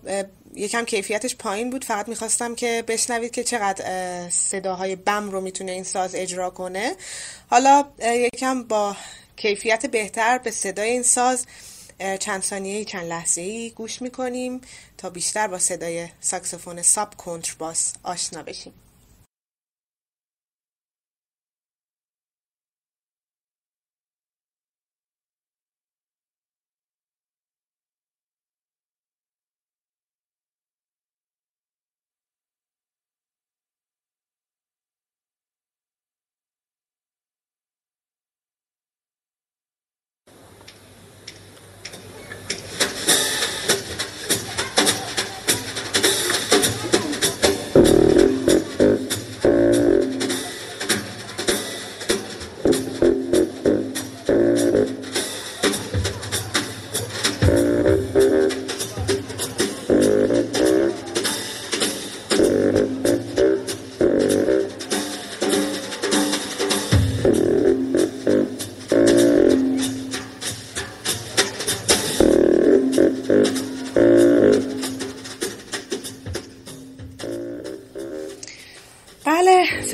یکم 0.54 0.84
کیفیتش 0.84 1.36
پایین 1.36 1.70
بود. 1.70 1.84
فقط 1.84 2.08
می‌خواستم 2.08 2.54
که 2.54 2.84
بشنوید 2.88 3.30
که 3.30 3.44
چقدر 3.44 3.84
صداهای 4.30 4.96
بم 4.96 5.30
رو 5.30 5.40
می‌تونه 5.40 5.72
این 5.72 5.84
ساز 5.84 6.14
اجرا 6.14 6.50
کنه. 6.50 6.96
حالا 7.50 7.84
یکم 8.02 8.62
با 8.62 8.96
کیفیت 9.36 9.86
بهتر 9.86 10.38
به 10.38 10.50
صدای 10.50 10.90
این 10.90 11.02
ساز 11.02 11.46
چند 12.20 12.42
ثانیه 12.42 12.84
چند 12.84 13.06
لحظه 13.06 13.40
ای 13.40 13.70
گوش 13.70 14.02
می‌کنیم 14.02 14.60
تا 14.98 15.10
بیشتر 15.10 15.46
با 15.46 15.58
صدای 15.58 16.08
ساکسفون 16.20 16.82
ساب 16.82 17.14
کنترباس 17.14 17.94
آشنا 18.02 18.42
بشیم. 18.42 18.74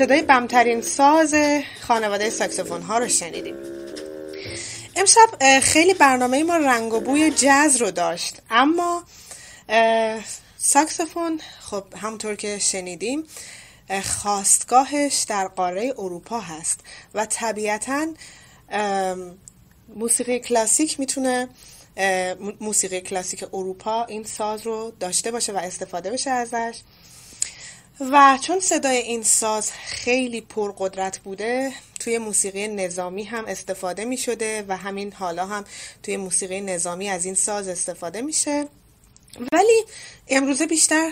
صدای 0.03 0.21
بمترین 0.21 0.81
ساز 0.81 1.35
خانواده 1.81 2.29
ساکسفون 2.29 2.81
ها 2.81 2.97
رو 2.97 3.07
شنیدیم. 3.07 3.55
امشب 4.95 5.59
خیلی 5.59 5.93
برنامه 5.93 6.43
ما 6.43 6.57
رنگ 6.57 6.93
و 6.93 6.99
بوی 6.99 7.31
جز 7.31 7.77
رو 7.77 7.91
داشت. 7.91 8.41
اما 8.49 9.03
ساکسفون 10.57 11.39
خب 11.59 11.83
همونطور 11.97 12.35
که 12.35 12.59
شنیدیم 12.59 13.23
خواستگاهش 14.03 15.25
در 15.29 15.47
قاره 15.47 15.93
اروپا 15.97 16.39
هست 16.39 16.79
و 17.13 17.25
طبیعتا 17.25 18.07
موسیقی 19.95 20.39
کلاسیک 20.39 20.99
می‌تونه 20.99 21.49
موسیقی 22.59 23.01
کلاسیک 23.01 23.43
اروپا 23.53 24.05
این 24.05 24.23
ساز 24.23 24.67
رو 24.67 24.93
داشته 24.99 25.31
باشه 25.31 25.53
و 25.53 25.57
استفاده 25.57 26.11
بشه 26.11 26.29
ازش. 26.29 26.79
و 27.99 28.39
چون 28.41 28.59
صدای 28.59 28.97
این 28.97 29.23
ساز 29.23 29.71
خیلی 29.71 30.41
پرقدرت 30.41 31.19
بوده 31.19 31.71
توی 31.99 32.17
موسیقی 32.17 32.67
نظامی 32.67 33.23
هم 33.23 33.45
استفاده 33.45 34.05
می 34.05 34.17
شده 34.17 34.65
و 34.67 34.77
همین 34.77 35.13
حالا 35.13 35.45
هم 35.45 35.65
توی 36.03 36.17
موسیقی 36.17 36.61
نظامی 36.61 37.09
از 37.09 37.25
این 37.25 37.35
ساز 37.35 37.67
استفاده 37.67 38.21
میشه. 38.21 38.67
ولی 39.51 39.83
امروزه 40.27 40.65
بیشتر 40.65 41.11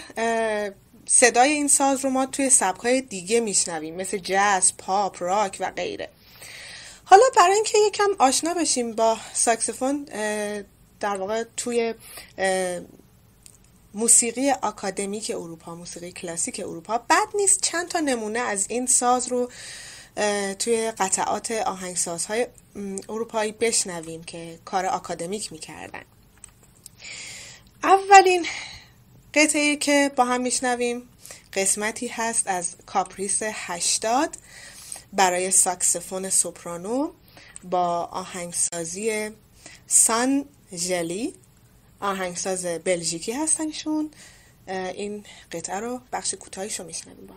صدای 1.06 1.52
این 1.52 1.68
ساز 1.68 2.06
رو 2.06 2.10
ما 2.10 2.26
توی 2.26 2.50
سبکای 2.50 3.02
دیگه 3.02 3.40
میشنویم 3.40 3.96
مثل 3.96 4.18
جاز، 4.18 4.78
پاپ، 4.78 5.24
راک 5.24 5.58
و 5.60 5.72
غیره. 5.72 6.10
حالا 7.04 7.24
برای 7.38 7.56
اینکه 7.56 7.78
یکم 7.88 8.10
آشنا 8.20 8.54
بشیم 8.54 8.92
با 8.92 9.18
ساکسفون 9.34 10.06
در 11.00 11.16
واقع 11.16 11.44
توی 11.58 11.94
موسیقی 13.94 14.52
آکادمیک 14.52 15.32
اروپا 15.36 15.76
موسیقی 15.76 16.12
کلاسیک 16.12 16.60
اروپا. 16.60 16.98
بد 16.98 17.28
نیست 17.36 17.62
چند 17.62 17.88
تا 17.88 18.00
نمونه 18.00 18.40
از 18.40 18.66
این 18.70 18.86
ساز 18.86 19.28
رو 19.28 19.52
توی 20.60 20.92
قطعات 20.92 21.52
آهنگسازهای 21.52 22.48
اروپایی 23.10 23.52
بشنویم 23.52 24.24
که 24.24 24.60
کار 24.66 24.86
آکادمیک 24.86 25.52
می‌کردن. 25.52 26.04
اولین 27.84 28.46
قطعه 29.34 29.76
که 29.76 30.12
با 30.16 30.26
هم 30.26 30.42
میشنویم 30.42 31.10
قسمتی 31.54 32.08
هست 32.08 32.48
از 32.48 32.76
کاپریس 32.86 33.40
80 33.44 34.38
برای 35.14 35.52
ساکسفون 35.52 36.30
سوپرانو 36.30 37.12
با 37.64 38.04
آهنگسازی 38.04 39.30
سان 39.88 40.46
جلی. 40.76 41.34
آهنگساز 42.02 42.66
بلژیکی 42.66 43.32
هستنشون 43.32 44.12
این 44.68 45.24
قطعه 45.52 45.80
رو 45.80 46.02
بخش 46.12 46.34
کوتاهیش 46.34 46.80
رو 46.80 46.86
میشنویم 46.86 47.28
با. 47.28 47.36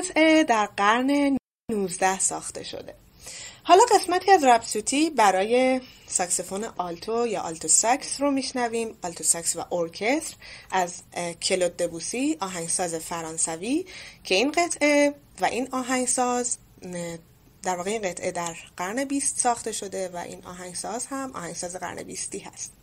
قطعه 0.00 0.44
در 0.44 0.66
قرن 0.66 1.38
19 1.72 2.18
ساخته 2.18 2.64
شده. 2.64 2.94
حالا 3.62 3.82
قسمتی 3.94 4.30
از 4.30 4.44
راپسودی 4.44 5.10
برای 5.10 5.80
ساکسفون 6.06 6.64
آلتو 6.64 7.26
یا 7.26 7.40
alto 7.40 7.68
sax 7.68 8.20
رو 8.20 8.30
میشنویم. 8.30 8.98
alto 9.02 9.24
sax 9.24 9.56
و 9.56 9.74
ارکستر 9.74 10.36
از 10.70 11.02
کلود 11.42 11.76
دبوسی 11.76 12.36
آهنگساز 12.40 12.94
فرانسوی 12.94 13.86
که 14.24 14.34
این 14.34 14.52
قطعه 14.52 15.14
و 15.40 15.44
این 15.44 15.68
آهنگساز 15.72 16.58
در 17.62 17.76
واقع 17.76 17.90
این 17.90 18.02
قطعه 18.02 18.30
در 18.30 18.56
قرن 18.76 19.04
20 19.04 19.40
ساخته 19.40 19.72
شده 19.72 20.08
و 20.08 20.16
این 20.16 20.44
آهنگساز 20.44 21.06
هم 21.06 21.32
آهنگساز 21.32 21.76
قرن 21.76 22.02
20 22.02 22.34
هست. 22.34 22.79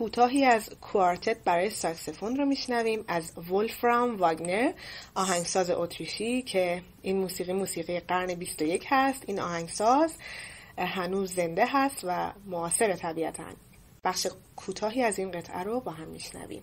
کوتاهی 0.00 0.44
از 0.44 0.70
کوارتت 0.80 1.36
برای 1.44 1.70
ساکسفون 1.70 2.36
رو 2.36 2.44
میشنویم 2.44 3.04
از 3.08 3.32
ولفرام 3.50 4.16
واگنر 4.16 4.72
آهنگساز 5.14 5.70
اتریشی 5.70 6.42
که 6.42 6.82
این 7.02 7.16
موسیقی 7.16 7.52
موسیقی 7.52 8.00
قرن 8.00 8.34
21 8.34 8.84
هست. 8.88 9.22
این 9.26 9.40
آهنگساز 9.40 10.14
هنوز 10.78 11.34
زنده 11.34 11.66
هست 11.68 12.00
و 12.04 12.32
معاصر 12.46 12.96
طبیعتا. 12.96 13.44
بخش 14.04 14.26
کوتاهی 14.56 15.02
از 15.02 15.18
این 15.18 15.30
قطعه 15.30 15.62
رو 15.62 15.80
با 15.80 15.92
هم 15.92 16.08
میشنویم. 16.08 16.62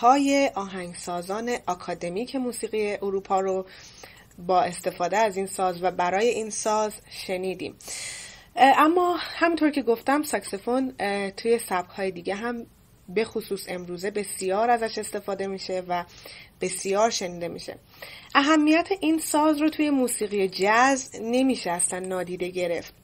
های 0.00 0.50
آهنگسازان 0.54 1.56
آکادمیک 1.66 2.36
موسیقی 2.36 2.92
اروپا 3.02 3.40
رو 3.40 3.66
با 4.38 4.62
استفاده 4.62 5.16
از 5.16 5.36
این 5.36 5.46
ساز 5.46 5.82
و 5.82 5.90
برای 5.90 6.28
این 6.28 6.50
ساز 6.50 6.92
شنیدیم. 7.10 7.74
اما 8.56 9.16
همونطور 9.20 9.70
که 9.70 9.82
گفتم 9.82 10.22
ساکسفون 10.22 10.92
توی 11.36 11.58
سبک 11.58 11.90
های 11.90 12.10
دیگه 12.10 12.34
هم 12.34 12.66
به 13.08 13.24
خصوص 13.24 13.64
امروزه 13.68 14.10
بسیار 14.10 14.70
ازش 14.70 14.98
استفاده 14.98 15.46
میشه 15.46 15.82
و 15.88 16.04
بسیار 16.60 17.10
شنیده 17.10 17.48
میشه. 17.48 17.76
اهمیت 18.34 18.88
این 19.00 19.18
ساز 19.18 19.60
رو 19.60 19.70
توی 19.70 19.90
موسیقی 19.90 20.48
جز 20.48 21.10
نمیشه 21.22 21.70
اصلا 21.70 21.98
نادیده 21.98 22.48
گرفت. 22.48 22.94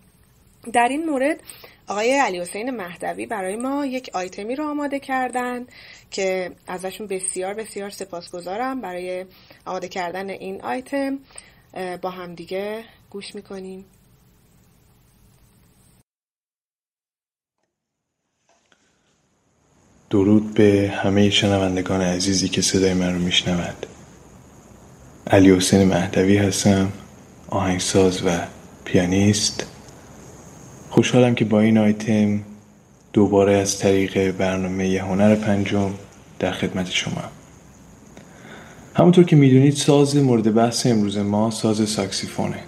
در 0.72 0.88
این 0.90 1.06
مورد 1.06 1.40
آقای 1.88 2.12
علی 2.12 2.40
حسین 2.40 2.70
مهدوی 2.70 3.26
برای 3.26 3.56
ما 3.56 3.86
یک 3.86 4.10
آیتمی 4.14 4.56
رو 4.56 4.70
آماده 4.70 5.00
کردن 5.00 5.66
که 6.10 6.52
ازشون 6.66 7.06
بسیار 7.06 7.54
بسیار 7.54 7.90
سپاسگزارم 7.90 8.80
برای 8.80 9.24
آماده 9.64 9.88
کردن 9.88 10.30
این 10.30 10.62
آیتم. 10.62 11.18
با 12.02 12.10
همدیگه 12.10 12.84
گوش 13.10 13.34
می‌کنیم. 13.34 13.84
درود 20.10 20.54
به 20.54 20.92
همه 21.02 21.30
شنوندگان 21.30 22.00
عزیزی 22.00 22.48
که 22.48 22.62
صدای 22.62 22.94
من 22.94 23.14
رو 23.14 23.18
میشنوند. 23.18 23.86
علی 25.26 25.50
حسین 25.50 25.88
مهدوی 25.88 26.36
هستم 26.36 26.92
آهنگساز 27.48 28.26
و 28.26 28.46
پیانیست. 28.84 29.77
خوشحالم 30.98 31.34
که 31.34 31.44
با 31.44 31.60
این 31.60 31.78
آیتم 31.78 32.40
دوباره 33.12 33.54
از 33.54 33.78
طریق 33.78 34.30
برنامه 34.30 35.00
هنر 35.02 35.34
پنجم 35.34 35.90
در 36.38 36.52
خدمت 36.52 36.90
شما. 36.90 37.22
همونطور 38.94 39.24
که 39.24 39.36
می‌دونید 39.36 39.74
ساز 39.74 40.16
مورد 40.16 40.54
بحث 40.54 40.86
امروز 40.86 41.18
ما 41.18 41.50
ساز 41.50 41.88
ساکسیفونه. 41.88 42.58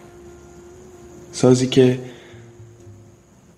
سازی 1.33 1.67
که 1.67 1.99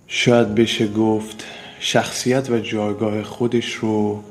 شاید 0.06 0.54
بشه 0.54 0.88
گفت 0.88 1.44
شخصیت 1.80 2.50
و 2.50 2.58
جایگاه 2.58 3.22
خودش 3.22 3.74
رو 3.74 4.22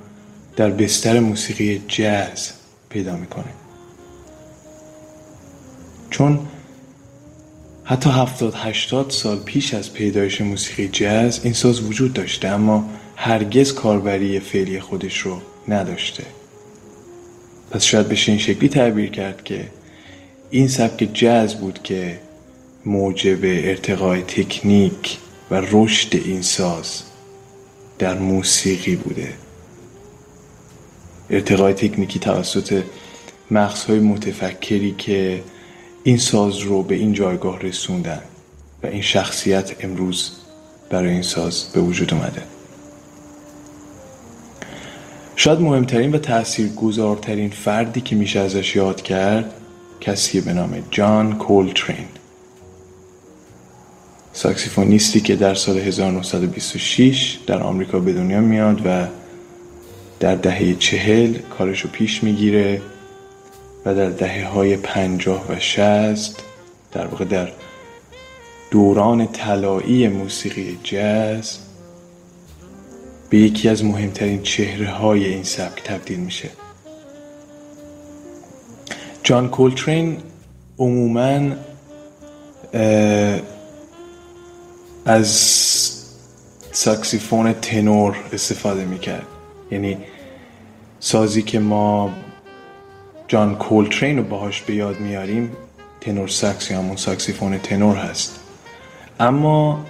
در 0.56 0.70
بستر 0.70 1.20
موسیقی 1.20 1.82
جاز 1.88 2.52
پیدا 2.90 3.16
می‌کنه. 3.16 3.54
چون 6.10 6.40
حتی 7.84 8.10
هفتاد 8.10 8.54
هشتاد 8.56 9.10
سال 9.10 9.40
پیش 9.40 9.74
از 9.74 9.94
پیدایش 9.94 10.42
موسیقی 10.42 10.88
جاز 10.88 11.40
این 11.44 11.54
ساز 11.54 11.82
وجود 11.82 12.14
داشته 12.14 12.48
اما 12.48 12.90
هرگز 13.16 13.74
کاربری 13.74 14.40
فعلی 14.40 14.80
خودش 14.80 15.18
رو 15.18 15.42
نداشته. 15.68 16.24
پس 17.72 17.84
شاید 17.84 18.10
بشه 18.10 18.32
این 18.32 18.42
شکلی 18.42 18.70
تعبیر 18.70 19.10
کرد 19.10 19.44
که 19.44 19.68
این 20.50 20.68
سبک 20.68 21.10
جاز 21.14 21.56
بود 21.56 21.84
که 21.84 22.20
موجب 22.86 23.40
ارتقای 23.44 24.22
تکنیک 24.22 25.18
و 25.52 25.62
رشد 25.72 26.16
این 26.16 26.42
ساز 26.42 27.04
در 28.00 28.18
موسیقی 28.18 28.96
بوده. 28.96 29.34
ارتقای 31.30 31.74
تکنیکی 31.74 32.20
توسط 32.20 32.84
مغزهای 33.52 34.00
متفکری 34.00 34.96
که 34.98 35.44
این 36.04 36.18
ساز 36.18 36.60
رو 36.60 36.84
به 36.84 36.96
این 36.96 37.14
جایگاه 37.14 37.60
رسوندن 37.60 38.22
و 38.84 38.88
این 38.88 39.02
شخصیت 39.02 39.84
امروز 39.84 40.32
برای 40.90 41.10
این 41.10 41.22
ساز 41.22 41.66
به 41.74 41.82
وجود 41.82 42.14
اومده. 42.14 42.44
شاید 45.36 45.60
مهمترین 45.60 46.12
و 46.12 46.18
تاثیرگذارترین 46.18 47.50
فردی 47.50 48.02
که 48.02 48.16
میشه 48.16 48.40
ازش 48.40 48.76
یاد 48.76 49.02
کرد 49.02 49.54
کسی 50.02 50.42
به 50.42 50.54
نام 50.54 50.84
جان 50.92 51.38
کولترین. 51.38 52.08
ساکسیفونیستی 54.34 55.22
که 55.22 55.36
در 55.36 55.56
سال 55.56 55.78
1926 55.78 57.38
در 57.48 57.64
آمریکا 57.64 58.00
به 58.00 58.14
دنیا 58.14 58.40
میاد 58.40 58.82
و 58.86 59.08
در 60.20 60.36
دهه 60.36 60.76
چهل 60.76 61.34
کارشو 61.58 61.90
پیش 61.90 62.24
می‌گیره 62.24 62.82
و 63.86 63.96
در 63.96 64.10
دهه 64.10 64.48
های 64.48 64.78
پنجاه 64.78 65.46
و 65.50 65.60
شست 65.60 66.44
در 66.92 67.08
واقع 67.08 67.26
در 67.26 67.52
دوران 68.72 69.28
طلایی 69.28 70.08
موسیقی 70.08 70.80
جاز 70.84 71.58
به 73.30 73.38
یکی 73.38 73.70
از 73.70 73.86
مهمترین 73.86 74.42
چهره 74.42 74.90
های 74.90 75.26
این 75.26 75.44
سبک 75.44 75.84
تبدیل 75.84 76.20
میشه. 76.20 76.50
جان 79.24 79.50
کولترین 79.50 80.18
عموما 80.80 81.56
از 85.06 85.28
ساکسیفون 86.72 87.54
تنور 87.54 88.18
استفاده 88.34 88.86
می‌کرد. 88.86 89.26
یعنی 89.72 89.98
سازی 91.00 91.42
که 91.42 91.60
ما 91.60 92.14
جان 93.32 93.56
کولترین 93.56 94.18
رو 94.18 94.24
باهاش 94.24 94.62
به 94.62 94.76
یاد 94.76 95.00
میاریم 95.00 95.52
tenor 96.02 96.28
sax 96.28 96.72
یا 96.72 96.78
همون 96.78 96.96
ساکسیفون 96.96 97.58
تنور 97.58 97.96
هست. 97.96 98.40
اما 99.20 99.86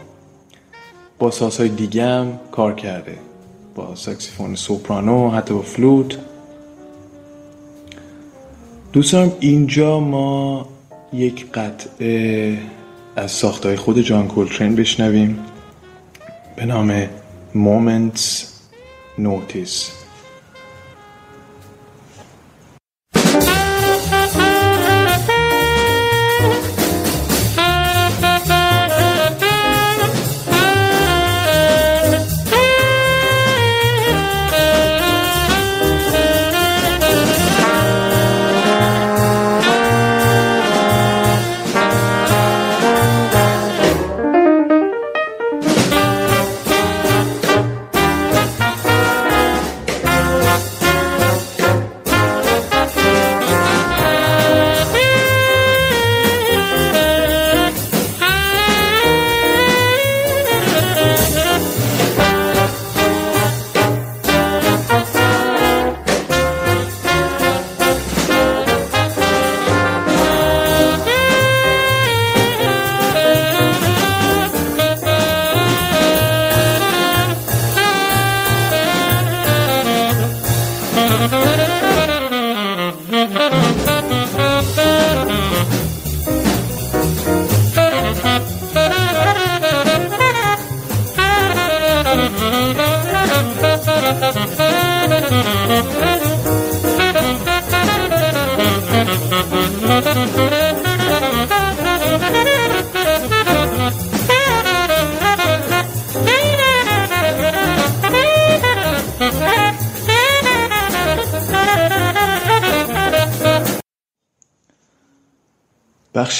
با 1.20 1.32
سازهای 1.32 1.70
دیگه 1.70 2.06
هم 2.06 2.40
کار 2.52 2.76
کرده. 2.76 3.18
با 3.76 3.96
ساکسیفون 3.96 4.56
سوپرانو 4.56 5.30
حتی 5.30 5.54
با 5.54 5.62
فلوت. 5.62 6.18
دوستان 8.94 9.32
اینجا 9.40 10.00
ما 10.00 10.68
یک 11.14 11.52
قطعه 11.52 12.58
از 13.16 13.32
ساختهای 13.32 13.76
خود 13.76 14.00
جان 14.00 14.28
کولترین 14.28 14.76
بشنویم. 14.76 15.40
به 16.56 16.66
نام 16.66 17.06
Moments 17.56 18.46
Notice 19.20 20.01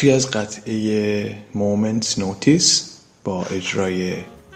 بخشی 0.02 0.12
از 0.12 0.32
قطعه 0.32 1.36
Moment's 1.56 2.20
Notice 2.20 2.98
با 3.24 3.44
اجرای 3.44 4.14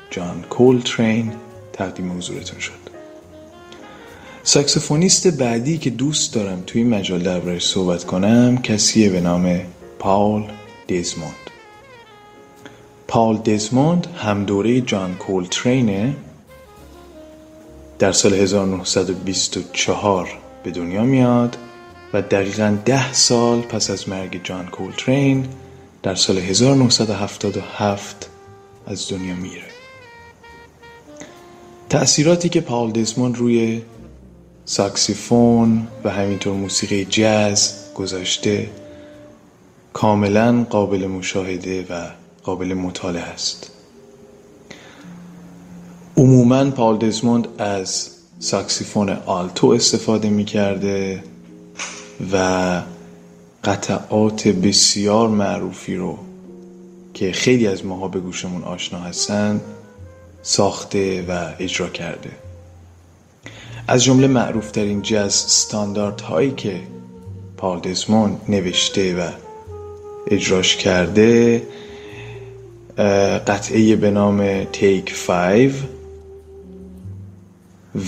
جان 0.09 0.45
کولترین 0.49 1.31
تقدیم 1.73 2.17
حضورتون 2.17 2.59
شد. 2.59 2.73
ساکسفونیست 4.43 5.27
بعدی 5.27 5.77
که 5.77 5.89
دوست 5.89 6.33
دارم 6.33 6.63
توی 6.67 6.81
این 6.81 6.89
مجال 6.89 7.23
دربارش 7.23 7.67
صحبت 7.67 8.03
کنم 8.03 8.57
کسیه 8.57 9.09
به 9.09 9.21
نام 9.21 9.61
پاول 9.99 10.43
دیزموند 10.87 11.49
پاول 13.07 13.37
دیزموند 13.37 14.07
هم 14.17 14.45
دوره 14.45 14.81
جان 14.81 15.15
کولترینه. 15.15 16.15
در 17.99 18.11
سال 18.11 18.33
1924 18.33 20.29
به 20.63 20.71
دنیا 20.71 21.03
میاد 21.03 21.57
و 22.13 22.21
دقیقا 22.21 22.77
ده 22.85 23.13
سال 23.13 23.61
پس 23.61 23.89
از 23.89 24.09
مرگ 24.09 24.43
جان 24.43 24.65
کولترین 24.65 25.47
در 26.03 26.15
سال 26.15 26.37
1977 26.37 28.29
از 28.87 29.09
دنیا 29.09 29.35
میره. 29.35 29.63
تأثیراتی 31.89 32.49
که 32.49 32.61
پاول 32.61 32.91
دیزموند 32.91 33.37
روی 33.37 33.81
ساکسیفون 34.65 35.87
و 36.03 36.09
همینطور 36.09 36.53
موسیقی 36.53 37.05
جاز 37.05 37.73
گذاشته 37.95 38.69
کاملا 39.93 40.65
قابل 40.69 41.07
مشاهده 41.07 41.85
و 41.89 42.09
قابل 42.43 42.73
مطالعه 42.73 43.23
است. 43.23 43.71
عموما 46.17 46.71
پال 46.71 46.97
دزموند 46.97 47.47
از 47.57 48.09
ساکسیفون 48.39 49.09
آلتو 49.09 49.67
استفاده 49.67 50.29
می 50.29 50.45
کرده 50.45 51.23
و 52.31 52.81
قطعات 53.63 54.47
بسیار 54.47 55.27
معروفی 55.27 55.95
رو 55.95 56.17
که 57.13 57.31
خیلی 57.31 57.67
از 57.67 57.85
ماها 57.85 58.07
به 58.07 58.19
گوشمون 58.19 58.63
آشنا 58.63 58.99
هستن 58.99 59.61
ساخته 60.41 61.25
و 61.29 61.53
اجرا 61.59 61.89
کرده. 61.89 62.31
از 63.87 64.03
جمله 64.03 64.27
معروفترین 64.27 65.01
جاز 65.01 65.33
ستاندارد 65.33 66.21
هایی 66.21 66.51
که 66.51 66.81
پال 67.57 67.79
دزموند 67.79 68.41
نوشته 68.49 69.15
و 69.15 69.29
اجراش 70.27 70.75
کرده 70.75 71.63
قطعه 73.47 73.95
به 73.95 74.11
نام 74.11 74.63
تیک 74.63 75.13
فایو 75.13 75.71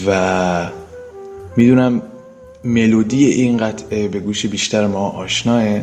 و 0.07 0.69
می‌دونم 1.57 2.01
ملودی 2.63 3.25
این 3.25 3.57
قطعه 3.57 4.07
به 4.07 4.19
گوش 4.19 4.45
بیشتر 4.45 4.87
ما 4.87 5.09
آشناه. 5.09 5.79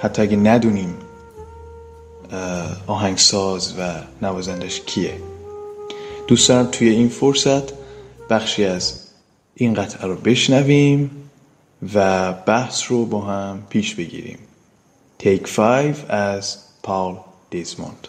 حتی 0.00 0.22
اگه 0.22 0.36
ندونیم 0.36 0.94
آهنگساز 2.86 3.74
و 3.78 3.94
نوازندش 4.22 4.80
کیه. 4.80 5.14
دوست 6.26 6.48
دارم 6.48 6.66
توی 6.66 6.88
این 6.88 7.08
فرصت 7.08 7.62
بخشی 8.30 8.64
از 8.64 9.08
این 9.54 9.74
قطعه 9.74 10.06
رو 10.06 10.16
بشنویم 10.16 11.10
و 11.94 12.32
بحث 12.32 12.82
رو 12.88 13.06
با 13.06 13.20
هم 13.20 13.62
پیش 13.68 13.94
بگیریم. 13.94 14.38
Take 15.22 15.50
5 15.56 15.96
از 16.08 16.56
پاول 16.82 17.16
دیزموند 17.50 18.08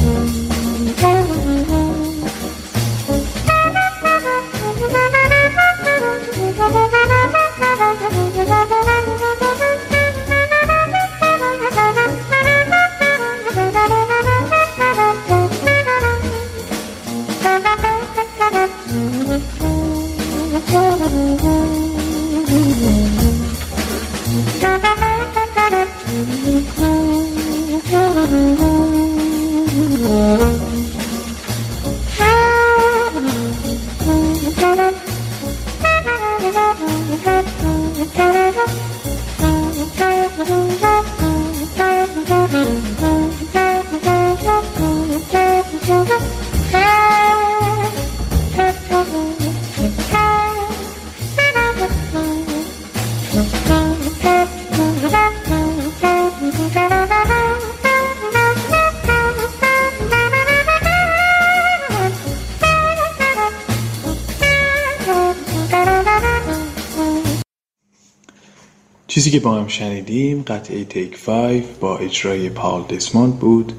چیزی 69.21 69.31
که 69.31 69.39
با 69.39 69.51
هم 69.51 69.67
شنیدیم 69.67 70.43
قطعه 70.47 70.83
تیک 70.83 71.19
5 71.19 71.63
با 71.79 71.97
اجرای 71.97 72.49
پاول 72.49 72.83
دسموند 72.95 73.39
بود. 73.39 73.73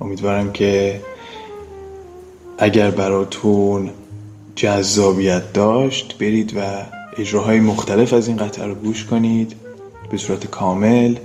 امیدوارم 0.00 0.52
که 0.52 1.00
اگر 2.58 2.90
براتون 2.90 3.90
جذابیت 4.56 5.52
داشت 5.52 6.18
برید 6.18 6.56
و 6.56 6.60
اجراهای 7.18 7.60
مختلف 7.60 8.12
از 8.12 8.28
این 8.28 8.36
قطعه 8.36 8.66
رو 8.66 8.74
گوش 8.74 9.04
کنید 9.04 9.56
به 10.10 10.16
صورت 10.16 10.46
کامل. 10.46 11.16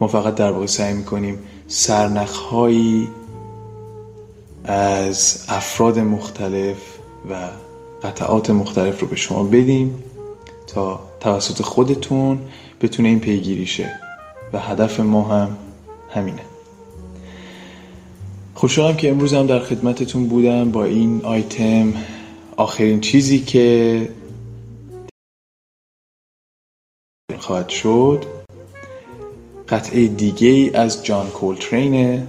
ما 0.00 0.08
فقط 0.08 0.34
در 0.34 0.50
واقع 0.50 0.66
سعی 0.66 0.94
می‌کنیم 0.94 1.38
سرنخهایی 1.68 3.08
از 4.64 5.44
افراد 5.48 5.98
مختلف 5.98 6.76
و 7.30 7.48
قطعات 8.02 8.50
مختلف 8.50 9.00
رو 9.00 9.06
به 9.06 9.16
شما 9.16 9.44
بدیم 9.44 10.02
تا 10.66 11.00
توسط 11.20 11.62
خودتون 11.62 12.38
بتونه 12.82 13.08
این 13.08 13.20
پیگیری 13.20 13.66
شه 13.66 13.92
و 14.52 14.58
هدف 14.58 15.00
ما 15.00 15.22
هم 15.22 15.56
همینه. 16.10 16.42
خوشحالم 18.54 18.96
که 18.96 19.10
امروز 19.10 19.34
هم 19.34 19.46
در 19.46 19.58
خدمتتون 19.58 20.26
بودم 20.26 20.70
با 20.70 20.84
این 20.84 21.20
آیتم. 21.24 21.94
آخرین 22.56 23.00
چیزی 23.00 23.38
که 23.38 24.08
خواهد 27.38 27.68
شد 27.68 28.24
قطعه 29.68 30.06
دیگه 30.06 30.70
از 30.74 31.04
جان 31.04 31.30
کولترینه 31.30 32.26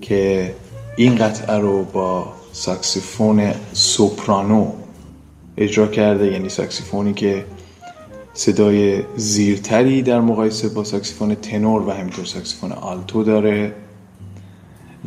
که 0.00 0.54
این 0.96 1.16
قطعه 1.16 1.56
رو 1.56 1.84
با 1.84 2.32
ساکسیفون 2.52 3.54
سوپرانو 3.72 4.72
اجرا 5.56 5.86
کرده 5.86 6.32
یعنی 6.32 6.48
ساکسیفونی 6.48 7.14
که 7.14 7.44
صدای 8.36 9.02
زیرتری 9.16 10.02
در 10.02 10.20
مقایسه 10.20 10.68
با 10.68 10.84
ساکسیفون 10.84 11.34
تنور 11.34 11.82
و 11.82 11.90
همینطور 11.90 12.24
ساکسیفون 12.24 12.72
آلتو 12.72 13.22
داره. 13.22 13.74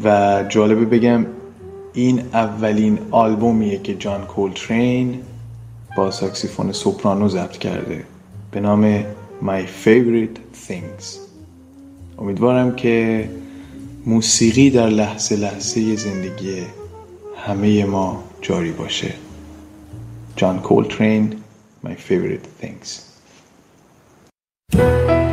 و 0.03 0.43
جالبه 0.49 0.85
بگم 0.85 1.25
این 1.93 2.19
اولین 2.19 2.99
آلبومیه 3.11 3.79
که 3.79 3.95
جان 3.95 4.25
کولترین 4.25 5.21
با 5.97 6.11
ساکسیفون 6.11 6.71
سوپرانو 6.71 7.29
ضبط 7.29 7.57
کرده 7.57 8.03
به 8.51 8.59
نام 8.59 9.01
My 9.41 9.85
Favorite 9.85 10.67
Things. 10.67 11.05
امیدوارم 12.19 12.75
که 12.75 13.29
موسیقی 14.05 14.69
در 14.69 14.89
لحظه 14.89 15.35
لحظه 15.35 15.95
زندگی 15.95 16.61
همه 17.45 17.85
ما 17.85 18.23
جاری 18.41 18.71
باشه. 18.71 19.13
جان 20.35 20.59
کولترین 20.59 21.33
My 21.85 21.89
Favorite 22.09 22.63
Things. 22.65 23.08
Thank 24.71 25.23
you. 25.23 25.28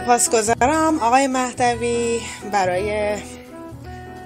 سپاسگزارم. 0.00 0.98
آقای 0.98 1.26
مهدوی 1.26 2.20
برای 2.52 3.16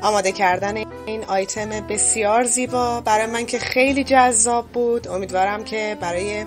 آماده 0.03 0.33
کردن 0.33 0.77
این 1.07 1.25
آیتم 1.25 1.69
بسیار 1.69 2.45
زیبا. 2.45 3.01
برای 3.01 3.27
من 3.27 3.47
که 3.47 3.59
خیلی 3.59 4.05
جذاب 4.05 4.67
بود. 4.67 5.09
امیدوارم 5.09 5.65
که 5.65 5.97
برای 6.01 6.47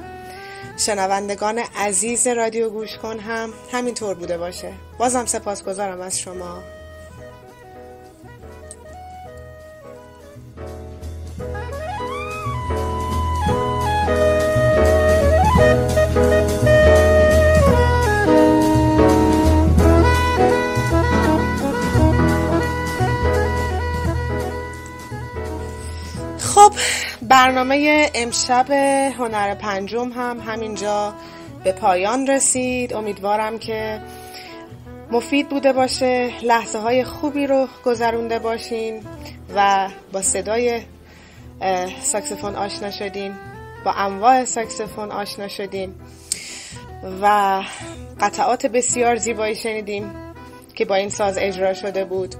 شنوندگان 0.77 1.57
عزیز 1.57 2.27
رادیو 2.27 2.69
گوش 2.69 2.97
کن 2.97 3.19
هم 3.19 3.53
همینطور 3.71 4.15
بوده 4.15 4.37
باشه. 4.37 4.73
بازم 4.97 5.25
سپاسگزارم 5.25 6.01
از 6.01 6.19
شما. 6.19 6.74
برنامه 27.29 28.09
امشب 28.13 28.71
هنر 29.19 29.55
پنجم 29.55 30.09
هم 30.09 30.39
همینجا 30.39 31.13
به 31.63 31.71
پایان 31.71 32.27
رسید. 32.27 32.93
امیدوارم 32.93 33.59
که 33.59 34.01
مفید 35.11 35.49
بوده 35.49 35.73
باشه 35.73 36.31
لحظه 36.43 36.79
های 36.79 37.03
خوبی 37.03 37.47
رو 37.47 37.67
گذرونده 37.85 38.39
باشین 38.39 39.01
و 39.55 39.89
با 40.11 40.21
صدای 40.21 40.81
ساکسفون 42.01 42.55
آشنا 42.55 42.91
شدیم 42.91 43.39
با 43.85 43.91
انواع 43.91 44.45
ساکسفون 44.45 45.11
آشنا 45.11 45.47
شدیم 45.47 45.95
و 47.21 47.61
قطعات 48.19 48.65
بسیار 48.65 49.15
زیبایی 49.15 49.55
شنیدیم 49.55 50.11
که 50.75 50.85
با 50.85 50.95
این 50.95 51.09
ساز 51.09 51.37
اجرا 51.37 51.73
شده 51.73 52.05
بود. 52.05 52.35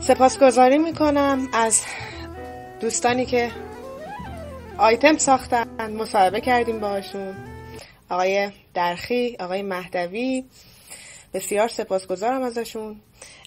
سپاسگزاری 0.00 0.78
می‌کنم 0.78 1.48
از 1.52 1.82
دوستانی 2.80 3.26
که 3.26 3.50
آیتم 4.78 5.18
ساختن 5.18 5.92
مصاحبه 5.92 6.40
کردیم 6.40 6.80
باشون 6.80 7.34
آقای 8.10 8.50
درخی 8.74 9.36
آقای 9.40 9.62
مهدوی 9.62 10.44
بسیار 11.34 11.68
سپاسگزارم 11.68 12.42
ازشون. 12.42 13.00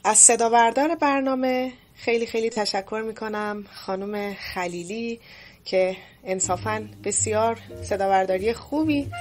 از 0.03 0.17
صداوردار 0.17 0.95
برنامه 0.95 1.71
خیلی 1.95 2.25
خیلی 2.25 2.49
تشکر 2.49 3.03
می‌کنم 3.07 3.65
خانم 3.73 4.33
خلیلی 4.33 5.19
که 5.65 5.97
انصافا 6.23 6.87
بسیار 7.03 7.59
صداورداری 7.83 8.53
خوبی 8.53 9.11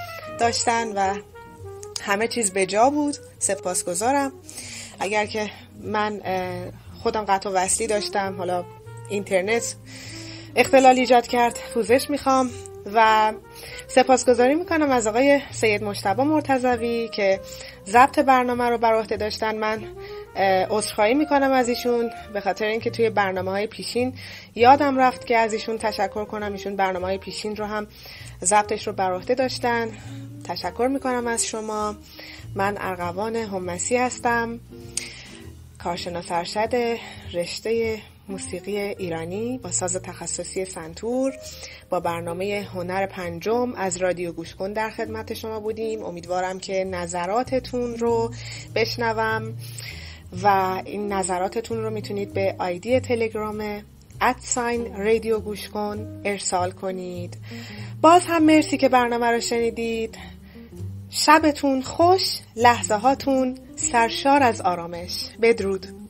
داشتن 0.40 0.92
و 0.92 1.14
همه 2.02 2.28
چیز 2.28 2.52
به 2.52 2.66
جا 2.66 2.90
بود. 2.90 3.16
سپاسگزارم. 3.38 4.32
اگر 5.00 5.26
که 5.26 5.50
من 5.82 6.20
خودم 7.02 7.24
قطع 7.24 7.50
وصلی 7.50 7.86
داشتم 7.86 8.34
حالا 8.38 8.64
اینترنت 9.08 9.76
اختلال 10.56 10.98
ایجاد 10.98 11.26
کرد. 11.26 11.58
پوزش 11.74 12.10
می‌خوام 12.10 12.50
و 12.94 13.32
سپاسگزاری 13.88 14.54
می‌کنم 14.54 14.90
از 14.90 15.06
آقای 15.06 15.40
سید 15.50 15.84
مشتبه 15.84 16.22
مرتضوی 16.22 17.08
که 17.08 17.40
ضبط 17.86 18.18
برنامه 18.18 18.64
رو 18.64 18.78
بر 18.78 18.94
عهده 18.94 19.16
داشتن. 19.16 19.58
من 19.58 19.84
عذرخواهی 20.70 21.14
می‌کنم 21.14 21.52
از 21.52 21.68
ایشون 21.68 22.10
به 22.32 22.40
خاطر 22.40 22.64
اینکه 22.64 22.90
توی 22.90 23.10
برنامه 23.10 23.50
های 23.50 23.66
پیشین 23.66 24.14
یادم 24.54 24.98
رفت 24.98 25.26
که 25.26 25.36
از 25.36 25.52
ایشون 25.52 25.78
تشکر 25.78 26.24
کنم. 26.24 26.52
ایشون 26.52 26.76
برنامه 26.76 27.06
های 27.06 27.18
پیشین 27.18 27.56
رو 27.56 27.64
هم 27.64 27.86
ضبطش 28.44 28.86
رو 28.86 28.92
بر 28.92 29.12
عهده 29.12 29.34
داشتن. 29.34 29.88
تشکر 30.48 30.88
می‌کنم 30.92 31.26
از 31.26 31.46
شما. 31.46 31.96
من 32.54 32.76
ارغوان 32.80 33.36
همسی 33.36 33.96
هستم. 33.96 34.60
کارشناس 35.84 36.32
ارشد 36.32 36.98
رشته 37.32 37.98
موسیقی 38.28 38.78
ایرانی 38.78 39.58
با 39.58 39.70
ساز 39.70 39.96
تخصصی 39.96 40.64
سنتور 40.64 41.32
با 41.90 42.00
برنامه 42.00 42.68
هنر 42.74 43.06
پنجم 43.06 43.72
از 43.74 43.96
رادیو 43.96 44.32
گوش 44.32 44.54
کن 44.54 44.72
در 44.72 44.90
خدمت 44.90 45.34
شما 45.34 45.60
بودیم. 45.60 46.04
امیدوارم 46.04 46.58
که 46.58 46.84
نظراتتون 46.84 47.96
رو 47.96 48.32
بشنوم 48.74 49.54
و 50.42 50.46
این 50.84 51.12
نظراتتون 51.12 51.78
رو 51.82 51.90
می‌تونید 51.90 52.32
به 52.32 52.54
آیدی 52.58 53.00
تلگرام 53.00 53.82
ادساین 54.20 54.96
رادیو 54.96 55.38
گوش 55.38 55.68
کن 55.68 56.22
ارسال 56.24 56.70
کنید. 56.70 57.36
باز 58.00 58.22
هم 58.26 58.44
مرسی 58.44 58.76
که 58.76 58.88
برنامه 58.88 59.26
رو 59.26 59.40
شنیدید. 59.40 60.18
شبتون 61.10 61.82
خوش 61.82 62.38
لحظه 62.56 62.94
هاتون 62.94 63.58
سرشار 63.76 64.42
از 64.42 64.60
آرامش. 64.60 65.28
بدرود. 65.42 66.05